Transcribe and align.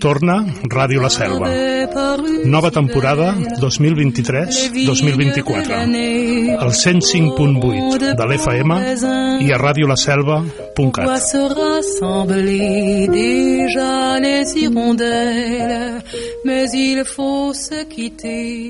Torna 0.00 0.40
Ràdio 0.64 1.02
La 1.02 1.10
Selva. 1.12 1.50
Nova 2.44 2.70
temporada 2.72 3.34
2023-2024. 3.60 6.56
Al 6.58 6.70
105.8 6.72 8.14
de 8.16 8.24
l'FM 8.24 8.72
i 9.44 9.52
a 9.52 9.58
radiolaselva.cat. 9.60 11.04
déjà 13.10 14.18
les 14.20 14.56
hirondelles, 14.56 16.02
mais 16.44 16.72
il 16.72 17.04
faut 17.04 17.52
se 17.52 17.84
quitter. 17.84 18.69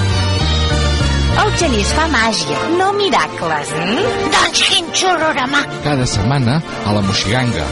El 1.39 1.51
genís 1.59 1.91
fa 1.95 2.07
màgia, 2.11 2.57
no 2.79 2.91
miracles. 2.97 3.71
Mm? 3.77 4.11
Doncs 4.35 4.63
quin 4.67 4.91
xurrorama. 5.01 5.63
Cada 5.85 6.07
setmana 6.09 6.59
a 6.85 6.95
la 6.97 7.03
Moixiganga. 7.07 7.65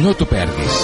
No 0.00 0.16
t'ho 0.16 0.28
perdis. 0.32 0.82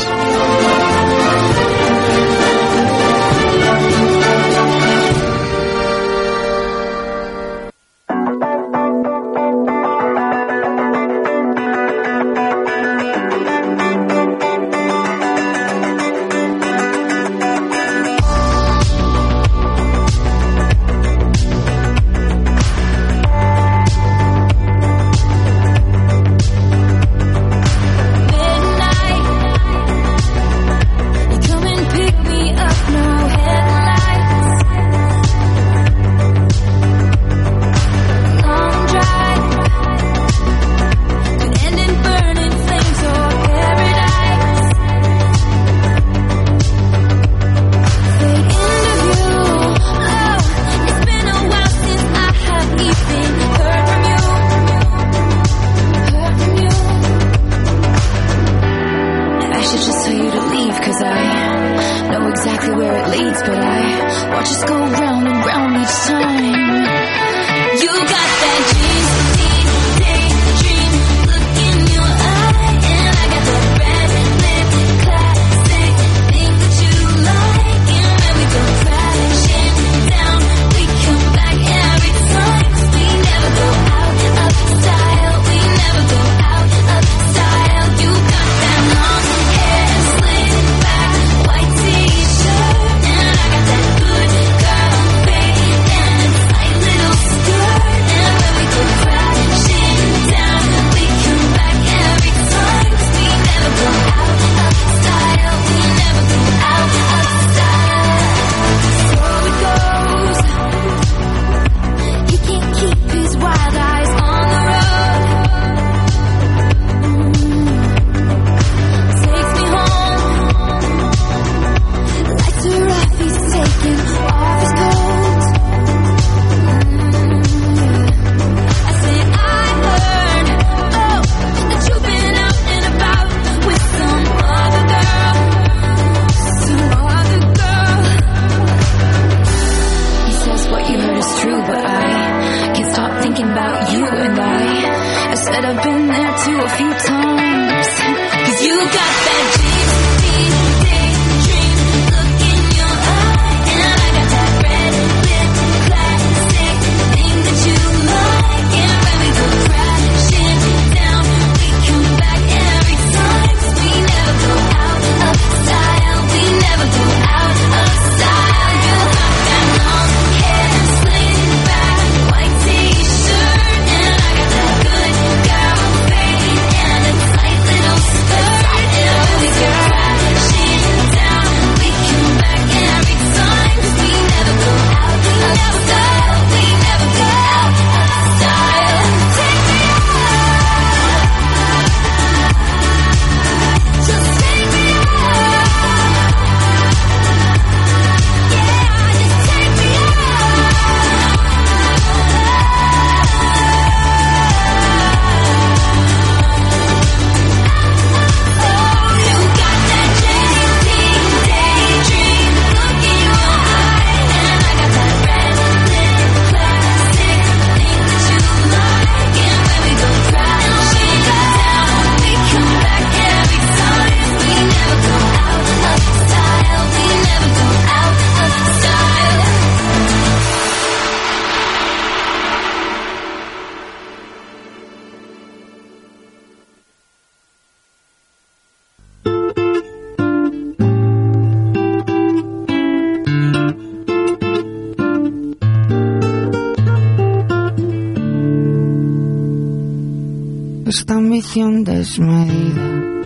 Desmedida 251.84 253.22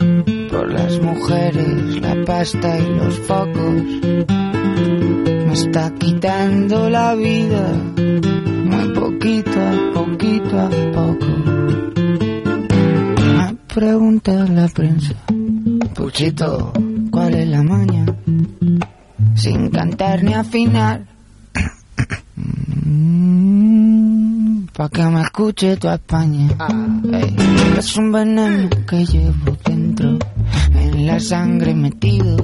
por 0.51 0.73
las 0.73 1.01
mujeres, 1.01 2.01
la 2.01 2.25
pasta 2.25 2.79
y 2.79 2.97
los 2.97 3.19
focos 3.21 3.83
me 5.47 5.53
está 5.53 5.93
quitando 5.95 6.89
la 6.91 7.15
vida 7.15 7.73
muy 7.97 8.89
poquito 8.95 9.61
a 9.61 9.93
poquito 9.95 10.61
a 10.61 10.71
poco. 10.93 11.27
Me 13.37 13.55
pregunta 13.75 14.33
la 14.49 14.69
prensa, 14.69 15.15
Puchito, 15.95 16.73
¿cuál 17.11 17.35
es 17.35 17.49
la 17.49 17.63
maña? 17.63 18.07
Sin 19.35 19.71
cantar 19.71 20.23
ni 20.23 20.35
afinar. 20.35 21.07
Pa' 24.83 24.89
que 24.89 25.05
me 25.05 25.23
escuche 25.23 25.77
tu 25.77 25.89
España. 25.89 26.49
Ey, 27.13 27.37
es 27.79 27.97
un 27.97 28.11
veneno 28.11 28.69
que 28.85 29.07
llevo 29.07 29.57
dentro, 29.65 30.19
en 30.75 31.07
la 31.07 31.21
sangre 31.21 31.73
metido, 31.73 32.37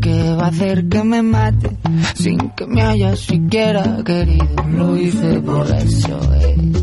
que 0.00 0.36
va 0.36 0.44
a 0.44 0.46
hacer 0.46 0.88
que 0.88 1.02
me 1.02 1.20
mate 1.22 1.76
sin 2.14 2.50
que 2.50 2.68
me 2.68 2.82
haya 2.82 3.16
siquiera 3.16 3.98
querido. 4.04 4.62
Lo 4.70 4.96
hice 4.96 5.40
por 5.40 5.66
eso, 5.66 6.20
es. 6.34 6.77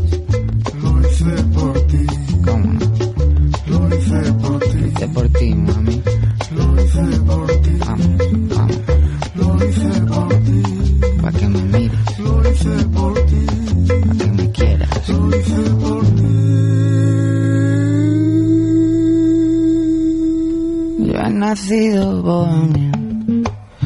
Nacido 21.46 22.22
bohemio, 22.22 22.90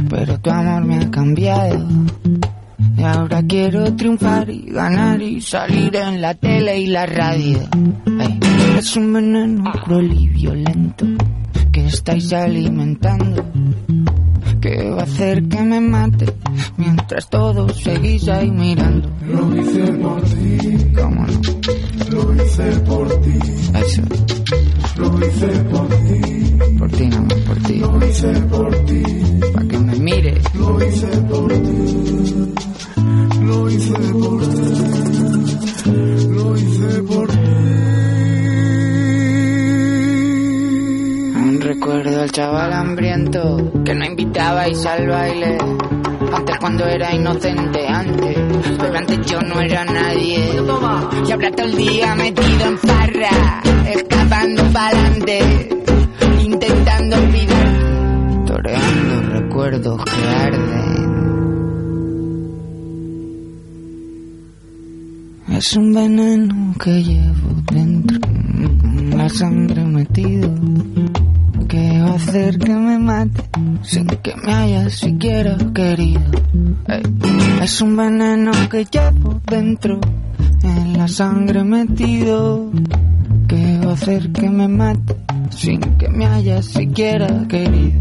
pero 0.08 0.40
tu 0.40 0.48
amor 0.48 0.82
me 0.86 0.96
ha 0.96 1.10
cambiado. 1.10 1.86
Y 2.96 3.02
ahora 3.02 3.42
quiero 3.46 3.94
triunfar 3.96 4.48
y 4.48 4.62
ganar 4.70 5.20
y 5.20 5.42
salir 5.42 5.94
en 5.94 6.22
la 6.22 6.32
tele 6.32 6.78
y 6.78 6.86
la 6.86 7.04
radio. 7.04 7.58
Ey, 8.18 8.40
es 8.78 8.96
un 8.96 9.12
veneno 9.12 9.72
cruel 9.84 10.10
y 10.10 10.28
violento 10.28 11.04
que 11.70 11.84
estáis 11.84 12.32
alimentando. 12.32 13.44
Que 14.62 14.90
va 14.90 15.02
a 15.02 15.04
hacer 15.04 15.46
que 15.46 15.60
me 15.60 15.80
mate 15.82 16.32
mientras 16.78 17.28
todos 17.28 17.76
seguís 17.76 18.26
ahí 18.28 18.50
mirando. 18.50 19.10
Lo 19.26 19.54
hice 19.54 19.92
por 19.92 20.22
ti. 20.22 20.92
¿Cómo 20.96 21.26
no? 21.26 21.40
Lo 22.10 22.42
hice 22.42 22.70
por 22.86 23.20
ti. 23.20 23.38
Eso. 23.84 24.02
Lo 25.00 25.08
hice 25.26 25.48
por 25.72 25.88
ti. 25.88 26.20
Por 26.78 26.90
ti, 26.90 27.06
no 27.06 27.28
por 27.46 27.58
ti. 27.62 27.78
Lo 27.78 28.06
hice 28.06 28.32
por 28.50 28.76
ti. 28.84 29.02
Pa' 29.54 29.64
que 29.68 29.78
me 29.78 29.96
mires. 29.96 30.54
Lo 30.54 30.84
hice 30.84 31.06
por 31.06 31.52
ti. 31.52 32.54
Lo 33.42 33.70
hice 33.70 33.94
por 34.12 34.40
ti. 34.40 34.60
Lo 36.28 36.56
hice 36.56 37.02
por 37.02 37.28
ti. 37.28 37.38
Aún 41.36 41.60
recuerdo 41.62 42.20
al 42.20 42.30
chaval 42.30 42.72
hambriento 42.72 43.72
que 43.84 43.94
no 43.94 44.04
invitabais 44.04 44.84
al 44.84 45.08
baile. 45.08 45.58
Antes 46.32 46.58
cuando 46.60 46.84
era 46.86 47.14
inocente, 47.14 47.88
antes. 47.88 48.36
Pero 48.78 48.98
antes 48.98 49.18
yo 49.30 49.40
no 49.40 49.60
era 49.62 49.82
nadie. 49.86 50.60
Y 51.26 51.32
ahora 51.32 51.50
todo 51.52 51.66
el 51.66 51.76
día 51.76 52.14
metido 52.14 52.66
en 52.66 52.78
farra. 52.78 53.62
Escapando 54.30 54.62
pa'lante. 54.72 55.68
Intentando 56.40 57.16
olvidar. 57.16 58.46
Toreando 58.46 59.22
recuerdos 59.32 60.04
que 60.04 60.28
arden. 60.28 61.10
Es 65.48 65.76
un 65.76 65.92
veneno 65.92 66.74
que 66.78 67.02
llevo 67.02 67.62
dentro, 67.72 68.20
en 68.28 69.18
la 69.18 69.28
sangre 69.28 69.84
metido, 69.84 70.54
que 71.66 72.00
va 72.00 72.10
a 72.10 72.14
hacer 72.14 72.56
que 72.56 72.72
me 72.72 72.98
mate 73.00 73.42
sin 73.82 74.06
que 74.06 74.32
me 74.46 74.52
haya 74.54 74.88
siquiera 74.90 75.56
querido. 75.74 76.22
Es 77.60 77.80
un 77.80 77.96
veneno 77.96 78.52
que 78.70 78.84
llevo 78.84 79.40
dentro, 79.50 80.00
en 80.62 80.98
la 80.98 81.08
sangre 81.08 81.64
metido, 81.64 82.70
hacer 83.92 84.32
que 84.32 84.48
me 84.48 84.68
mate 84.68 85.16
sin 85.50 85.80
que 85.98 86.08
me 86.08 86.26
haya 86.26 86.62
siquiera 86.62 87.28
querido. 87.48 88.00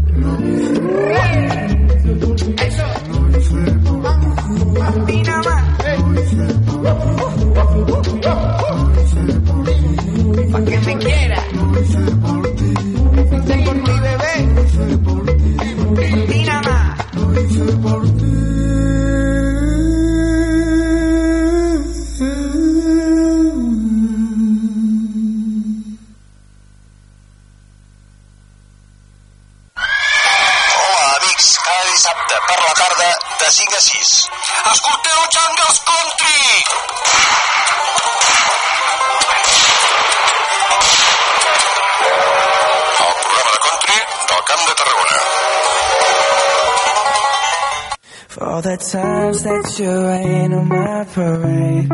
All 48.60 48.76
the 48.76 48.76
times 48.76 49.42
that 49.44 49.78
you 49.78 49.88
rain 49.88 50.52
on 50.52 50.68
my 50.68 51.04
parade. 51.04 51.90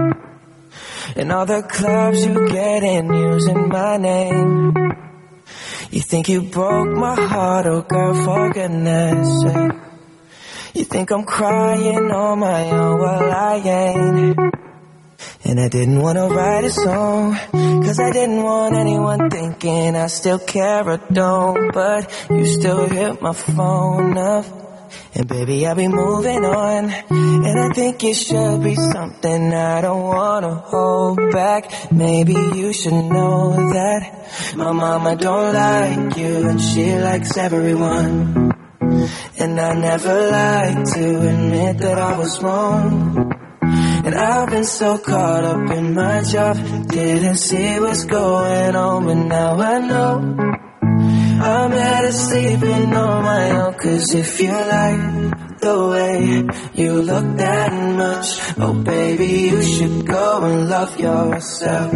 And 1.15 1.31
all 1.31 1.47
the 1.47 1.63
clubs 1.63 2.27
you 2.27 2.49
get 2.49 2.83
in 2.83 3.15
using 3.15 3.69
my 3.69 3.97
name. 3.99 4.75
You 5.93 6.01
think 6.01 6.29
you 6.29 6.43
broke 6.43 6.89
my 6.89 7.15
heart, 7.15 7.67
oh 7.67 7.83
girl, 7.83 8.15
for 8.25 8.53
goodness 8.53 9.43
sake. 9.43 9.79
You 10.75 10.85
think 10.85 11.13
I'm 11.13 11.25
crying 11.25 12.11
on 12.11 12.41
my 12.41 12.71
own, 12.71 12.99
well 12.99 13.33
I 13.33 13.57
ain't. 13.59 14.39
And 15.45 15.61
I 15.61 15.69
didn't 15.69 16.03
wanna 16.03 16.27
write 16.27 16.65
a 16.65 16.71
song, 16.71 17.37
cause 17.53 18.01
I 18.01 18.11
didn't 18.11 18.43
want 18.43 18.75
anyone 18.75 19.31
thinking 19.31 19.95
I 19.95 20.09
still 20.09 20.41
care 20.41 20.89
or 20.89 20.97
don't. 21.13 21.73
But 21.73 22.11
you 22.29 22.45
still 22.45 22.89
hit 22.89 23.23
my 23.23 23.35
phone 23.35 24.19
up. 24.19 24.66
And 25.17 25.29
baby, 25.29 25.67
I'll 25.67 25.75
be 25.75 25.89
moving 25.89 26.45
on. 26.45 26.91
And 26.91 27.59
I 27.59 27.71
think 27.73 28.05
it 28.05 28.15
should 28.17 28.63
be 28.63 28.75
something 28.75 29.55
I 29.55 29.81
don't 29.81 30.03
wanna 30.03 30.57
hold 30.57 31.19
back. 31.33 31.91
Maybe 31.91 32.35
you 32.35 32.75
should 32.75 32.93
know 32.93 33.57
that 33.73 34.55
my 34.57 34.73
mama 34.73 35.17
don't 35.17 35.55
like 35.55 36.19
you 36.19 36.49
and 36.51 36.61
she 36.61 36.95
likes 36.97 37.35
everyone. 37.39 38.53
And 39.39 39.59
I 39.59 39.73
never 39.73 40.31
like 40.31 40.85
to 40.95 41.29
admit 41.31 41.79
that 41.79 41.99
I 41.99 42.19
was 42.19 42.43
wrong. 42.43 43.33
And 43.63 44.15
I've 44.15 44.51
been 44.51 44.65
so 44.65 44.99
caught 44.99 45.45
up 45.45 45.71
in 45.71 45.95
my 45.95 46.23
job, 46.25 46.59
didn't 46.89 47.39
see 47.39 47.81
what's 47.81 48.05
going 48.05 48.77
on, 48.77 49.07
but 49.07 49.15
now 49.15 49.61
I 49.61 49.79
know. 49.79 50.57
I'm 51.39 51.71
better 51.71 52.13
sleeping 52.13 52.95
on 52.95 53.23
my 53.25 53.51
own, 53.51 53.75
cause 53.75 54.15
if 54.15 54.41
you 54.41 54.51
like 54.51 55.61
the 55.61 55.89
way 55.91 56.83
you 56.83 57.03
look 57.03 57.37
that 57.37 57.73
much, 57.73 58.59
oh 58.59 58.73
baby, 58.73 59.51
you 59.51 59.63
should 59.63 60.07
go 60.07 60.43
and 60.45 60.69
love 60.69 60.99
yourself. 60.99 61.93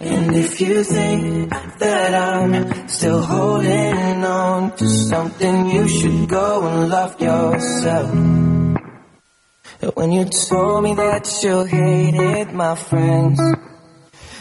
And 0.00 0.36
if 0.36 0.60
you 0.60 0.84
think 0.84 1.50
that 1.50 2.14
I'm 2.14 2.88
still 2.88 3.22
holding 3.22 4.24
on 4.24 4.76
to 4.76 4.88
something, 4.88 5.70
you 5.70 5.88
should 5.88 6.28
go 6.28 6.66
and 6.66 6.88
love 6.88 7.20
yourself. 7.20 8.10
When 9.94 10.12
you 10.12 10.24
told 10.24 10.84
me 10.84 10.94
that 10.94 11.42
you 11.42 11.64
hated 11.64 12.52
my 12.52 12.74
friends, 12.76 13.40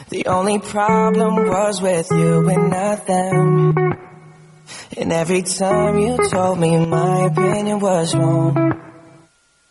the 0.10 0.26
only 0.28 0.60
problem 0.60 1.48
was 1.48 1.82
with 1.82 2.08
you 2.12 2.48
and 2.48 2.70
not 2.70 3.06
them. 3.08 3.98
And 4.98 5.12
every 5.12 5.44
time 5.44 5.98
you 5.98 6.18
told 6.30 6.60
me 6.60 6.86
my 6.86 7.26
opinion 7.26 7.80
was 7.80 8.16
wrong, 8.16 8.82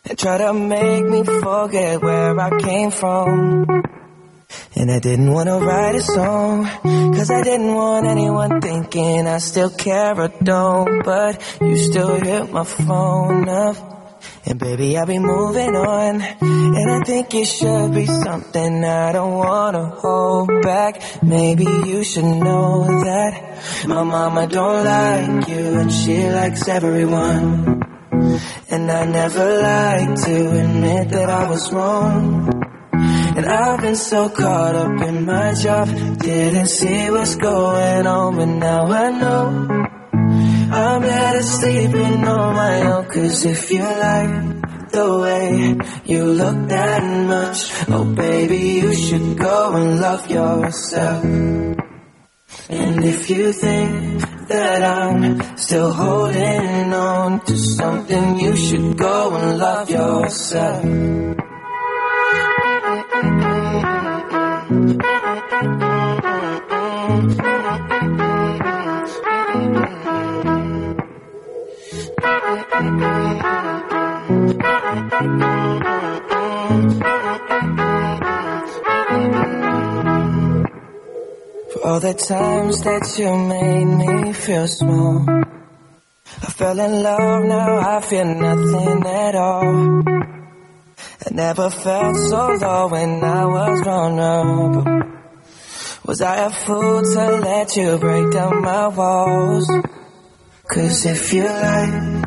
and 0.05 0.17
tried 0.17 0.37
to 0.39 0.53
make 0.53 1.05
me 1.05 1.23
forget 1.23 2.01
where 2.01 2.39
I 2.39 2.59
came 2.59 2.91
from. 2.91 3.65
And 4.75 4.91
I 4.91 4.99
didn't 4.99 5.33
want 5.33 5.49
to 5.49 5.59
write 5.59 5.95
a 5.95 6.01
song, 6.01 6.65
cause 7.15 7.29
I 7.29 7.43
didn't 7.43 7.73
want 7.73 8.05
anyone 8.05 8.61
thinking 8.61 9.27
I 9.27 9.39
still 9.39 9.69
care 9.69 10.19
or 10.19 10.29
don't. 10.41 11.03
But 11.03 11.41
you 11.59 11.77
still 11.77 12.19
hit 12.19 12.51
my 12.51 12.63
phone 12.63 13.49
up. 13.49 13.96
And 14.49 14.59
baby, 14.59 14.97
I'll 14.97 15.05
be 15.05 15.19
moving 15.19 15.75
on. 15.75 16.21
And 16.21 16.91
I 16.91 17.03
think 17.03 17.35
it 17.35 17.45
should 17.45 17.93
be 17.93 18.05
something 18.05 18.83
I 18.83 19.11
don't 19.11 19.33
wanna 19.33 19.89
hold 19.89 20.49
back. 20.61 21.01
Maybe 21.21 21.65
you 21.65 22.01
should 22.03 22.23
know 22.23 22.85
that 23.03 23.85
my 23.87 24.03
mama 24.03 24.47
don't 24.47 24.85
like 24.85 25.49
you 25.49 25.79
and 25.81 25.91
she 25.91 26.29
likes 26.29 26.65
everyone. 26.69 27.83
And 28.69 28.89
I 28.89 29.05
never 29.05 29.61
like 29.61 30.23
to 30.23 30.59
admit 30.61 31.09
that 31.09 31.29
I 31.29 31.49
was 31.49 31.73
wrong. 31.73 32.67
And 33.37 33.45
I've 33.45 33.81
been 33.81 33.97
so 33.97 34.29
caught 34.29 34.75
up 34.75 35.01
in 35.01 35.25
my 35.25 35.53
job, 35.55 35.89
didn't 36.19 36.67
see 36.67 37.11
what's 37.11 37.35
going 37.35 38.07
on, 38.07 38.35
but 38.37 38.45
now 38.45 38.85
I 38.87 39.11
know. 39.11 39.87
I'm 40.69 41.01
better 41.01 41.41
sleeping 41.41 42.27
on 42.27 42.55
my 42.55 42.81
own, 42.81 43.05
cause 43.05 43.45
if 43.45 43.71
you 43.71 43.81
like 43.81 44.89
the 44.91 45.19
way 45.21 45.77
you 46.05 46.25
look 46.25 46.67
that 46.69 47.03
much, 47.27 47.71
oh 47.89 48.05
baby, 48.05 48.57
you 48.81 48.93
should 48.93 49.37
go 49.37 49.75
and 49.75 50.01
love 50.01 50.29
yourself. 50.29 51.23
And 52.69 53.05
if 53.05 53.29
you 53.29 53.53
think 53.53 54.21
that 54.49 54.83
I'm 54.83 55.57
still 55.57 55.91
holding 55.93 56.93
on 56.93 57.45
to 57.45 57.57
something, 57.57 58.39
you 58.39 58.55
should 58.57 58.97
go 58.97 59.35
and 59.35 59.57
love 59.57 59.89
yourself. 59.89 60.83
For 72.47 72.53
all 81.83 81.99
the 81.99 82.13
times 82.13 82.83
that 82.83 83.15
you 83.19 83.35
made 83.35 83.83
me 83.83 84.31
feel 84.31 84.65
small. 84.65 85.25
I 85.27 86.49
fell 86.55 86.79
in 86.79 87.03
love, 87.03 87.43
now 87.43 87.97
I 87.97 87.99
feel 87.99 88.23
nothing 88.23 89.05
at 89.05 89.35
all. 89.35 90.03
I 90.07 91.29
never 91.31 91.69
felt 91.69 92.15
so 92.15 92.47
low 92.61 92.87
when 92.87 93.25
I 93.25 93.45
was 93.45 93.81
vulnerable. 93.81 94.85
Was 96.05 96.21
I 96.21 96.45
a 96.45 96.49
fool 96.49 97.01
to 97.01 97.39
let 97.41 97.75
you 97.75 97.97
break 97.97 98.31
down 98.31 98.61
my 98.61 98.87
walls? 98.87 99.69
Cause 100.69 101.05
if 101.05 101.33
you 101.33 101.43
like 101.43 102.26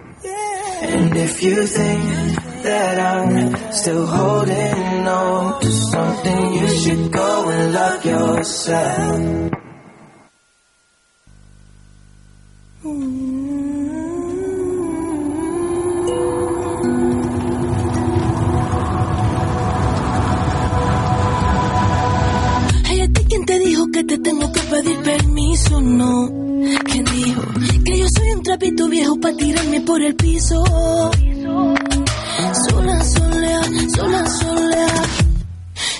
And 0.83 1.15
if 1.15 1.43
you 1.43 1.65
think 1.67 2.03
that 2.63 2.99
I'm 2.99 3.71
still 3.71 4.05
holding 4.05 5.07
on 5.07 5.61
to 5.61 5.71
something, 5.71 6.53
you 6.53 6.67
should 6.69 7.11
go 7.11 7.49
and 7.49 7.73
love 7.73 8.05
yourself. 8.05 9.51
Ay, 22.85 23.01
¿a 23.01 23.07
ti 23.07 23.23
quién 23.29 23.45
te 23.45 23.59
dijo 23.59 23.91
que 23.91 24.03
te 24.03 24.17
tengo 24.17 24.51
que 24.51 24.61
pedir 24.61 24.97
permiso? 25.01 25.81
No. 25.81 26.29
¿Quién 27.41 27.59
dijo 27.59 27.83
que 27.85 27.97
yo 27.99 28.05
soy 28.15 28.29
un 28.35 28.43
trapito 28.43 28.87
viejo 28.87 29.19
para 29.19 29.35
tirarme 29.35 29.81
por 29.81 30.01
el 30.01 30.15
piso? 30.15 30.63
Sola, 32.69 33.03
sola, 33.03 33.61
sola, 33.95 34.29
sola. 34.29 34.87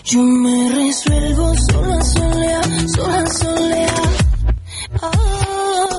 Yo 0.05 0.21
me 0.21 0.69
resuelvo 0.69 1.53
sola, 1.71 2.03
sola, 2.03 2.61
sola, 2.95 3.29
sola. 3.29 3.87
Ah, 5.01 5.89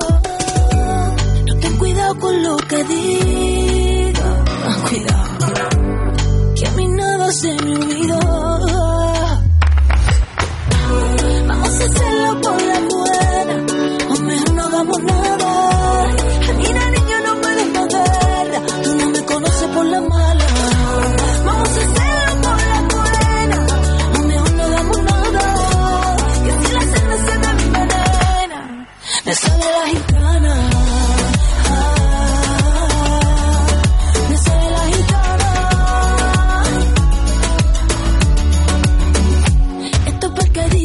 no 1.47 1.55
ten 1.59 1.77
cuidado 1.77 2.19
con 2.19 2.43
lo 2.43 2.57
que 2.57 2.83
diga. 2.83 4.43
Ah, 4.65 4.85
Cuidado, 4.87 5.53
que 6.55 6.67
a 6.67 6.71
mí 6.71 6.87
nada 6.89 7.31
se 7.31 7.53
me 7.53 7.75
olvidó. 7.75 8.52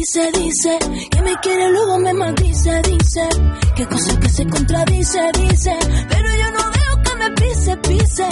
dice, 0.09 0.31
dice 0.31 0.79
que 1.11 1.21
me 1.21 1.35
quiere, 1.37 1.71
luego 1.71 1.99
me 1.99 2.13
maldice, 2.13 2.81
dice 2.81 3.29
que 3.75 3.85
cosas 3.85 4.17
que 4.17 4.29
se 4.29 4.47
contradice, 4.47 5.19
dice, 5.33 5.77
pero 6.09 6.29
yo 6.35 6.51
no 6.51 6.71
veo 6.71 7.03
que 7.03 7.15
me 7.15 7.31
pise, 7.31 7.77
pise. 7.77 8.29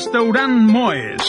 Restaurant 0.00 0.54
Moes. 0.64 1.26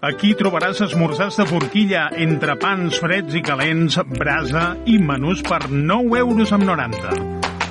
Aquí 0.00 0.30
trobaràs 0.38 0.78
esmorzars 0.86 1.36
de 1.36 1.44
forquilla 1.50 2.06
entre 2.24 2.56
pans 2.56 2.96
freds 3.02 3.36
i 3.36 3.44
calents, 3.44 4.00
brasa 4.16 4.64
i 4.88 4.96
menús 4.96 5.44
per 5.44 5.66
9 5.68 6.22
euros 6.24 6.56
amb 6.56 6.64
90. 6.72 7.33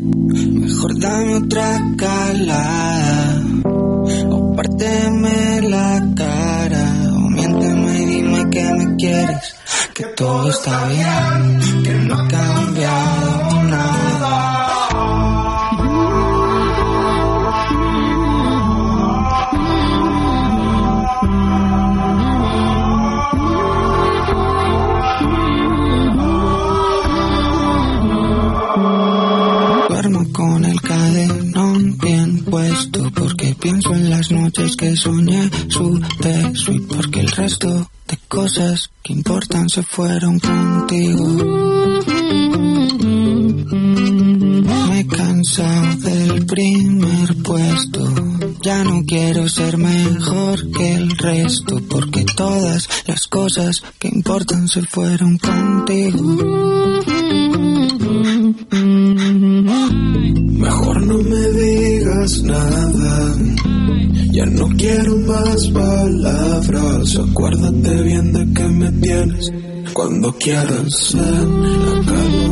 Mejor 0.00 1.00
dame 1.00 1.34
otra 1.34 1.94
calada. 1.96 3.42
O 4.30 4.54
parteme 4.54 5.60
la 5.62 6.00
cara. 6.14 7.10
O 7.16 7.28
miénteme 7.28 8.02
y 8.02 8.04
dime 8.06 8.48
que 8.48 8.62
me 8.62 8.96
quieres, 8.96 9.56
que 9.94 10.04
todo 10.16 10.50
está 10.50 10.86
bien, 10.86 11.82
que 11.82 11.94
no 11.94 12.14
ha 12.14 12.28
cambiado 12.28 13.37
porque 33.14 33.54
pienso 33.60 33.92
en 33.92 34.08
las 34.08 34.30
noches 34.30 34.76
que 34.76 34.96
soñé 34.96 35.50
su 35.68 36.00
beso 36.20 36.72
y 36.72 36.80
porque 36.80 37.20
el 37.20 37.30
resto 37.30 37.90
de 38.06 38.16
cosas 38.28 38.90
que 39.02 39.12
importan 39.12 39.68
se 39.68 39.82
fueron 39.82 40.38
contigo. 40.38 41.24
Me 44.88 45.00
he 45.00 45.06
cansado 45.06 45.96
del 45.96 46.46
primer 46.46 47.42
puesto. 47.42 48.14
Ya 48.62 48.84
no 48.84 49.02
quiero 49.04 49.48
ser 49.48 49.76
mejor 49.76 50.70
que 50.70 50.94
el 50.94 51.10
resto 51.18 51.80
porque 51.90 52.24
todas 52.36 52.88
las 53.06 53.26
cosas 53.26 53.82
que 53.98 54.08
importan 54.08 54.68
se 54.68 54.82
fueron 54.82 55.36
contigo. 55.38 57.57
Mejor 60.58 61.06
no 61.06 61.18
me 61.22 61.50
digas 61.52 62.42
nada. 62.42 63.34
Ya 64.32 64.46
no 64.46 64.68
quiero 64.76 65.16
más 65.18 65.68
palabras. 65.68 67.16
Acuérdate 67.16 68.02
bien 68.02 68.32
de 68.32 68.52
que 68.52 68.68
me 68.68 68.92
tienes 68.92 69.52
cuando 69.92 70.32
quieras. 70.32 71.14
Acá 71.14 72.22
no 72.30 72.47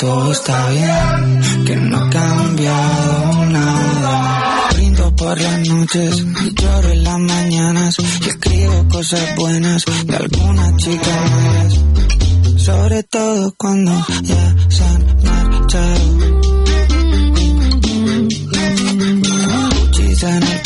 todo 0.00 0.32
está 0.32 0.70
bien, 0.70 1.64
que 1.66 1.76
no 1.76 1.98
ha 1.98 2.08
cambiado 2.08 3.44
nada. 3.50 4.68
Brindo 4.72 5.14
por 5.14 5.38
las 5.38 5.68
noches 5.68 6.24
lloro 6.54 6.88
en 6.88 7.04
las 7.04 7.18
mañanas 7.18 7.96
y 7.98 8.28
escribo 8.28 8.88
cosas 8.88 9.36
buenas 9.36 9.84
de 10.06 10.16
alguna 10.16 10.76
chica 10.78 11.24
más. 11.30 12.62
Sobre 12.62 13.02
todo 13.02 13.54
cuando 13.58 13.92
ya 14.22 14.56
se 14.70 14.84
han 14.84 15.22
marchado. 15.22 16.19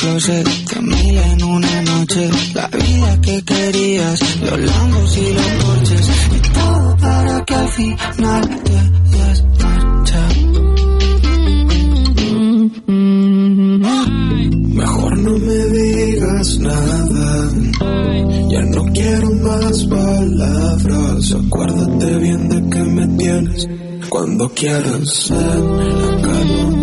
Closet, 0.05 0.47
familia 0.69 1.27
en 1.33 1.45
una 1.45 1.83
noche, 1.83 2.31
la 2.55 2.69
vida 2.69 3.21
que 3.23 3.43
querías, 3.43 4.21
los 4.41 4.61
lambos 4.61 5.17
y 5.17 5.35
los 5.35 5.47
porches, 5.65 6.11
y 6.37 6.41
todo 6.53 6.97
para 6.99 7.45
que 7.45 7.55
al 7.55 7.69
final 7.69 8.63
te 8.65 8.73
hayas. 8.79 9.45
Mejor 14.81 15.19
no 15.19 15.39
me 15.39 15.59
digas 15.79 16.59
nada. 16.59 17.51
Ya 18.51 18.63
no 18.63 18.85
quiero 18.93 19.31
más 19.49 19.85
palabras. 19.85 21.35
Acuérdate 21.47 22.19
bien 22.19 22.49
de 22.49 22.71
que 22.71 22.83
me 22.83 23.07
tienes 23.17 23.69
cuando 24.09 24.49
quieras. 24.51 25.31
Acá 25.31 26.74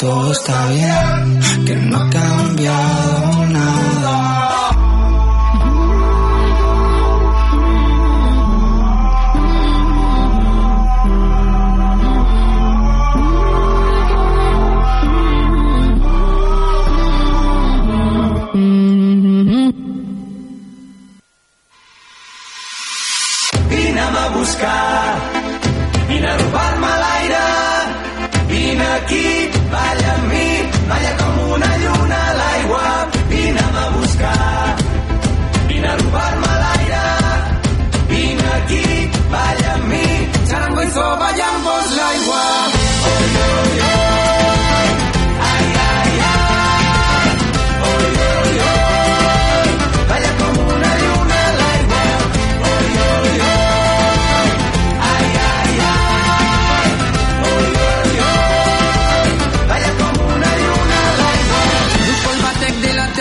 todo 0.00 0.32
está 0.32 0.66
bien, 0.68 1.66
que 1.66 1.76
no 1.76 1.98
ha 1.98 2.08
cambiado 2.08 3.29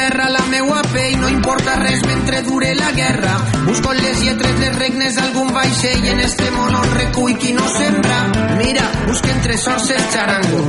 terra, 0.09 0.29
la 0.29 0.41
meua 0.49 0.81
pell, 0.91 1.19
no 1.19 1.29
importa 1.29 1.75
res 1.75 2.01
mentre 2.05 2.41
dure 2.41 2.73
la 2.75 2.91
guerra. 2.91 3.37
Busco 3.65 3.93
les 3.93 4.21
lletres, 4.21 4.59
les 4.59 4.75
regnes, 4.75 5.17
algun 5.17 5.51
vaixell, 5.53 6.05
en 6.05 6.19
este 6.19 6.49
món 6.51 6.75
on 6.75 6.93
recull 6.95 7.35
qui 7.37 7.53
no 7.53 7.67
sembra. 7.69 8.17
Mira, 8.57 8.85
busque 9.05 9.29
entre 9.31 9.57
sorces 9.57 10.01
xarango, 10.13 10.63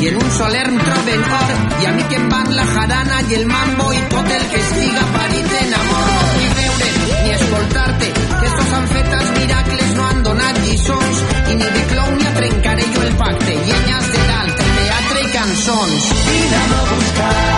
i 0.00 0.08
en 0.08 0.16
un 0.18 0.30
soler 0.38 0.66
em 0.66 0.78
troben 0.78 1.22
or, 1.38 1.52
i 1.82 1.86
a 1.86 1.92
mi 1.94 2.06
que 2.10 2.18
em 2.18 2.28
van 2.32 2.50
la 2.56 2.66
jarana 2.72 3.20
i 3.28 3.38
el 3.38 3.46
mambo 3.46 3.92
i 3.92 4.02
tot 4.14 4.34
el 4.38 4.48
que 4.50 4.62
estiga 4.62 5.04
parit 5.14 5.54
en 5.60 5.74
amor. 5.82 6.10
No 6.10 6.26
vull 6.32 6.56
veure 6.58 6.90
ni 7.22 7.30
escoltar-te, 7.36 8.12
que 8.16 8.46
estos 8.50 8.72
han 8.78 8.88
fet 8.94 9.14
els 9.20 9.30
miracles, 9.38 9.94
no 10.00 10.08
han 10.08 10.24
donat 10.26 10.62
lliçons, 10.64 11.22
i 11.52 11.60
ni 11.60 11.70
de 11.78 11.86
clown 11.92 12.18
ni 12.18 12.26
a 12.26 12.34
trencaré 12.40 12.90
jo 12.96 13.06
el 13.06 13.14
pacte, 13.22 13.60
llenyes 13.70 14.10
de 14.16 14.26
dalt, 14.32 14.66
teatre 14.80 15.22
i 15.22 15.32
cançons. 15.38 16.10
Vine'm 16.26 16.76
a 16.80 16.84
buscar, 16.94 17.55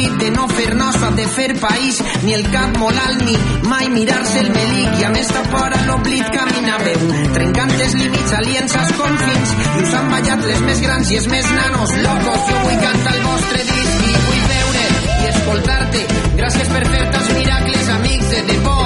partit 0.00 0.18
de 0.18 0.30
no 0.30 0.48
fer 0.48 0.74
nosa, 0.74 1.10
de 1.10 1.26
fer 1.28 1.58
país, 1.60 2.00
ni 2.22 2.32
el 2.32 2.44
cap 2.50 2.76
molt 2.78 3.22
ni 3.24 3.36
mai 3.68 3.88
mirar-se 3.88 4.38
el 4.40 4.50
melic. 4.50 5.00
I 5.00 5.04
amb 5.04 5.16
esta 5.16 5.42
por 5.50 5.74
a 5.76 5.80
l'oblit 5.86 6.30
camina 6.32 6.78
veu, 6.84 7.02
trencant 7.34 7.72
els 7.74 7.94
límits, 7.94 8.32
aliances, 8.38 8.92
confins, 8.96 9.54
i 9.76 9.84
us 9.84 9.94
han 9.98 10.10
ballat 10.14 10.46
les 10.46 10.60
més 10.68 10.80
grans 10.86 11.10
i 11.10 11.20
els 11.20 11.28
més 11.34 11.50
nanos, 11.58 11.96
locos, 12.06 12.40
jo 12.48 12.62
vull 12.64 12.80
cantar 12.86 13.14
el 13.14 13.22
vostre 13.28 13.62
disc. 13.72 14.08
I 14.10 14.16
vull 14.26 14.44
veure 14.54 14.86
i 15.20 15.30
escoltar-te, 15.34 16.04
gràcies 16.40 16.72
per 16.74 16.84
fer-te 16.88 17.22
els 17.22 17.32
miracles, 17.36 17.94
amics 17.98 18.34
de 18.34 18.42
debò, 18.54 18.78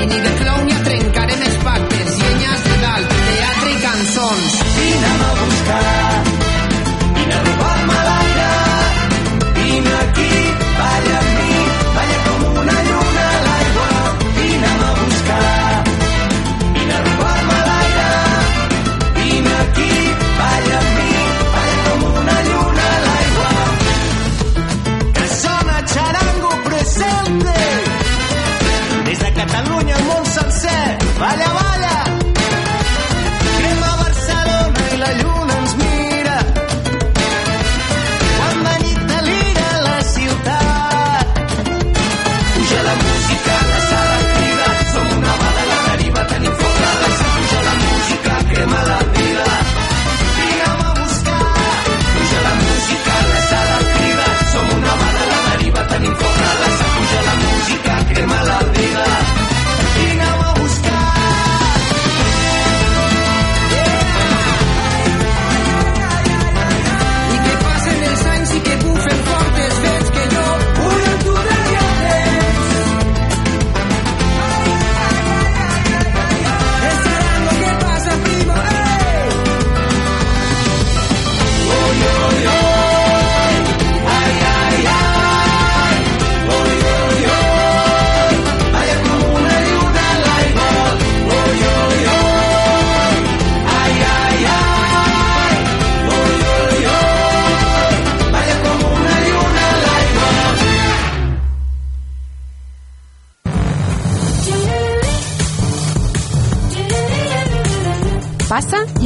i 0.00 0.06
ni 0.12 0.24
de 0.24 0.36
clown 0.40 0.66
ni 0.70 0.85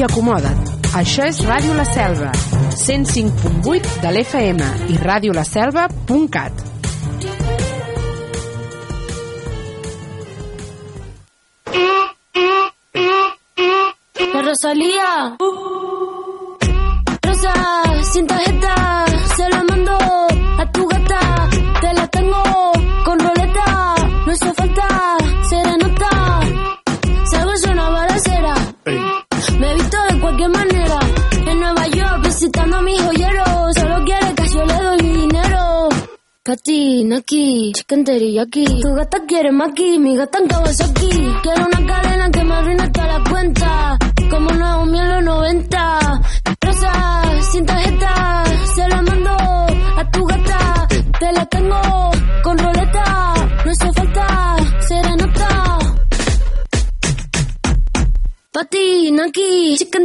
i 0.00 0.04
acomoda't. 0.06 0.70
Això 0.96 1.26
és 1.28 1.42
Ràdio 1.44 1.74
La 1.76 1.84
Selva, 1.84 2.30
105.8 2.80 4.00
de 4.00 4.12
l'FM 4.14 4.68
i 4.94 4.98
radiolaselva.cat. 5.02 6.66
La 14.32 14.42
Rosalía. 14.48 15.10
Rosa, 15.36 15.49
Naki, 37.90 38.04
chicken 38.04 38.04
teriyaki. 38.04 38.64
Tu 38.82 38.94
gata 38.94 39.18
quiere 39.26 39.50
maki, 39.50 39.98
mi 39.98 40.16
gata 40.16 40.38
en 40.38 40.48
Kawasaki. 40.48 41.10
Quiero 41.42 41.66
una 41.66 41.86
cadena 41.86 42.30
que 42.30 42.44
me 42.44 42.54
arruine 42.54 42.88
toda 42.90 43.06
la 43.06 43.30
cuenta. 43.30 43.99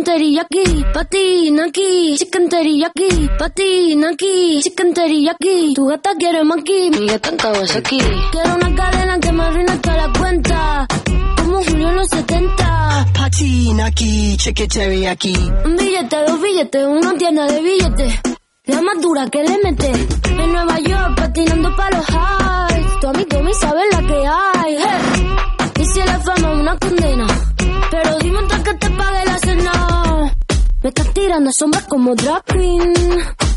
Teriyaki, 0.05 0.85
patina 0.93 1.65
aquí, 1.65 2.15
chicken 2.17 2.47
teriyaki, 2.47 3.09
patina 3.39 4.09
aquí, 4.11 4.61
chicken 4.63 4.93
teriyaki. 4.93 5.73
Tu 5.75 5.85
gata 5.87 6.11
quiere 6.19 6.43
maki, 6.43 6.91
mi 6.91 7.07
gata 7.07 7.29
en 7.29 7.37
Kawasaki. 7.37 7.99
Quiero 8.31 8.55
una 8.55 8.69
cadena 8.75 9.19
que 9.19 9.31
me 9.31 9.43
arruine 9.43 9.77
toda 9.79 9.97
la 9.97 10.13
cuenta, 10.19 10.87
como 11.37 11.63
Julio 11.63 11.89
en 11.89 11.95
los 11.95 12.07
70. 12.07 13.07
Patina 13.17 13.85
aquí, 13.87 14.37
chicken 14.37 14.67
teriyaki. 14.67 15.35
Un 15.65 15.75
billete, 15.75 16.17
dos 16.27 16.41
billetes, 16.41 16.85
una 16.85 17.13
tienda 17.17 17.45
de 17.51 17.61
billetes. 17.61 18.13
La 18.67 18.81
más 18.81 19.01
dura 19.01 19.27
que 19.29 19.43
le 19.43 19.57
mete. 19.63 19.91
En 20.29 20.51
Nueva 20.53 20.79
York, 20.79 21.15
patinando 21.17 21.75
pa' 21.75 21.89
los 21.89 22.05
highs. 22.09 22.99
Tu 23.01 23.07
amigo 23.07 23.41
me 23.43 23.53
sabe 23.53 23.81
la 23.91 24.01
que 24.07 24.27
hay. 24.27 24.77
hey. 24.77 25.81
Y 25.81 25.85
si 25.85 25.99
la 25.99 26.19
fama 26.19 26.53
es 26.53 26.59
una 26.61 26.77
condena. 26.77 27.27
Pero 27.91 28.19
dime 28.19 28.39
antes 28.39 28.59
que 28.59 28.73
te 28.75 28.89
pague 28.91 29.25
la 29.25 29.37
cena. 29.39 29.94
Me 30.85 30.89
estás 30.89 31.11
tirando 31.15 31.49
sombras 31.51 31.83
como 31.85 32.13
drag 32.13 32.43
queen. 32.43 32.93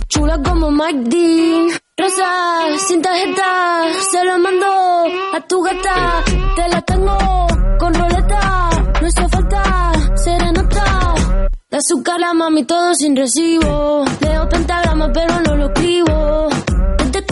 Chula 0.08 0.40
como 0.42 0.70
Mike 0.70 1.10
Dean. 1.10 1.68
Rosa, 1.98 2.78
sin 2.88 3.02
tarjeta. 3.02 3.82
Se 4.10 4.24
la 4.24 4.38
mando 4.38 4.66
a 5.34 5.40
tu 5.46 5.60
gata. 5.60 6.24
Te 6.56 6.68
la 6.70 6.80
tengo 6.80 7.18
con 7.78 7.92
roleta. 7.92 8.70
No 9.02 9.06
hace 9.06 9.28
falta 9.28 9.92
serenata. 10.14 11.14
De 11.68 11.76
azúcar 11.76 12.18
la 12.18 12.32
mami 12.32 12.64
todo 12.64 12.94
sin 12.94 13.14
recibo. 13.14 14.06
Leo 14.22 14.48
pentagrama 14.48 15.12
pero 15.12 15.38
no 15.40 15.54
lo 15.54 15.66
escribo. 15.66 16.48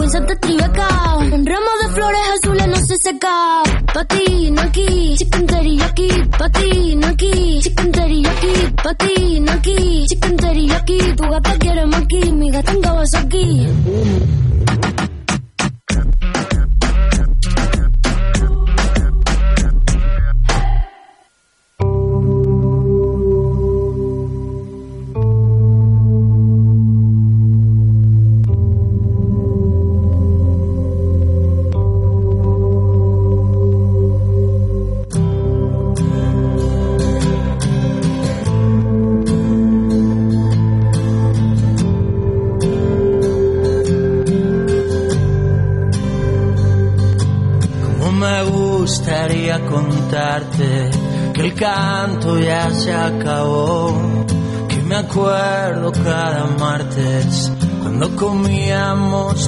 Hasta 0.03 0.35
Tribeca. 0.37 0.87
Un 1.17 1.45
ramo 1.45 1.71
de 1.81 1.87
flores 1.93 2.19
azules 2.35 2.67
no 2.67 2.77
se 2.77 2.95
seca. 3.01 3.63
Patina 3.93 4.61
aquí, 4.63 5.15
chicken 5.17 5.45
teriyaki. 5.47 6.07
Patina 6.37 7.07
aquí, 7.09 7.59
chicken 7.61 7.91
teriyaki. 7.91 8.53
Patina 8.83 9.53
aquí, 9.53 10.05
chicken 10.07 10.37
teriyaki. 10.37 10.97
Tu 11.17 11.23
gata 11.29 11.57
quiere 11.59 11.85
maki, 11.85 12.31
mi 12.31 12.51
gata 12.51 12.71
en 12.71 12.81
Kawasaki. 12.81 13.67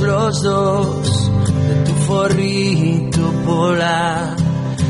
Los 0.02 0.42
dos 0.42 1.32
de 1.68 1.84
tu 1.86 1.94
forrito 2.08 3.32
polar, 3.46 4.36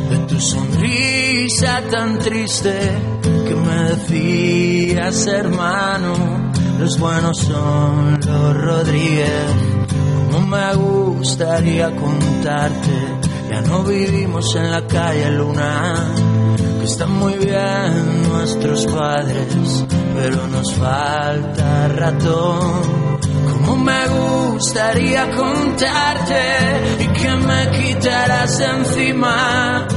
de 0.09 0.17
tu 0.27 0.39
sonrisa 0.39 1.81
tan 1.89 2.19
triste 2.19 2.79
que 3.47 3.55
me 3.55 3.89
decías 3.89 5.27
hermano, 5.27 6.13
los 6.79 6.97
buenos 6.99 7.37
son 7.39 8.19
los 8.25 8.57
Rodríguez. 8.57 9.51
Como 10.31 10.47
me 10.47 10.75
gustaría 10.75 11.95
contarte, 11.95 12.91
ya 13.49 13.61
no 13.61 13.83
vivimos 13.83 14.55
en 14.55 14.71
la 14.71 14.85
calle 14.85 15.31
Luna, 15.31 15.95
que 16.79 16.85
están 16.85 17.11
muy 17.11 17.33
bien 17.33 18.29
nuestros 18.29 18.85
padres, 18.87 19.85
pero 20.15 20.47
nos 20.47 20.73
falta 20.75 21.87
ratón. 21.89 23.08
Me 23.75 24.07
gustaría 24.07 25.29
contarte 25.31 26.41
y 26.99 27.07
que 27.07 27.29
me 27.29 27.71
quitaras 27.71 28.59
encima. 28.59 29.87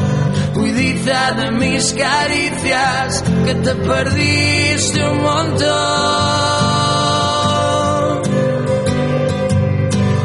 Huidiza 0.55 1.33
de 1.33 1.51
mis 1.53 1.93
caricias, 1.93 3.25
que 3.45 3.55
te 3.55 3.75
perdiste 3.75 5.09
un 5.09 5.23
montón. 5.23 5.73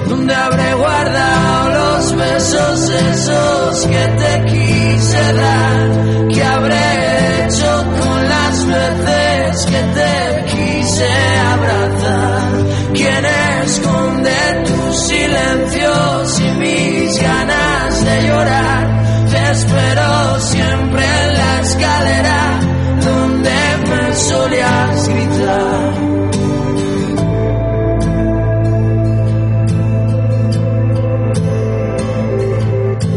¿Dónde 0.07 0.35
habré 0.35 0.73
guardado 0.75 1.69
los 1.69 2.15
besos 2.15 2.89
esos 2.89 3.87
que 3.87 4.07
te 4.21 4.45
quise 4.45 5.33
dar? 5.33 6.27
¿Qué 6.33 6.43
habré 6.43 7.45
hecho 7.45 7.85
con 7.99 8.29
las 8.29 8.65
veces 8.67 9.65
que 9.65 9.81
te 9.97 10.45
quise 10.51 11.09
abrazar? 11.53 12.36
Te 18.37 19.51
espero 19.51 20.39
siempre 20.39 21.03
en 21.03 21.33
la 21.33 21.61
escalera 21.61 22.59
donde 23.03 23.49
me 23.89 24.15
solías 24.15 25.09
gritar. 25.09 25.93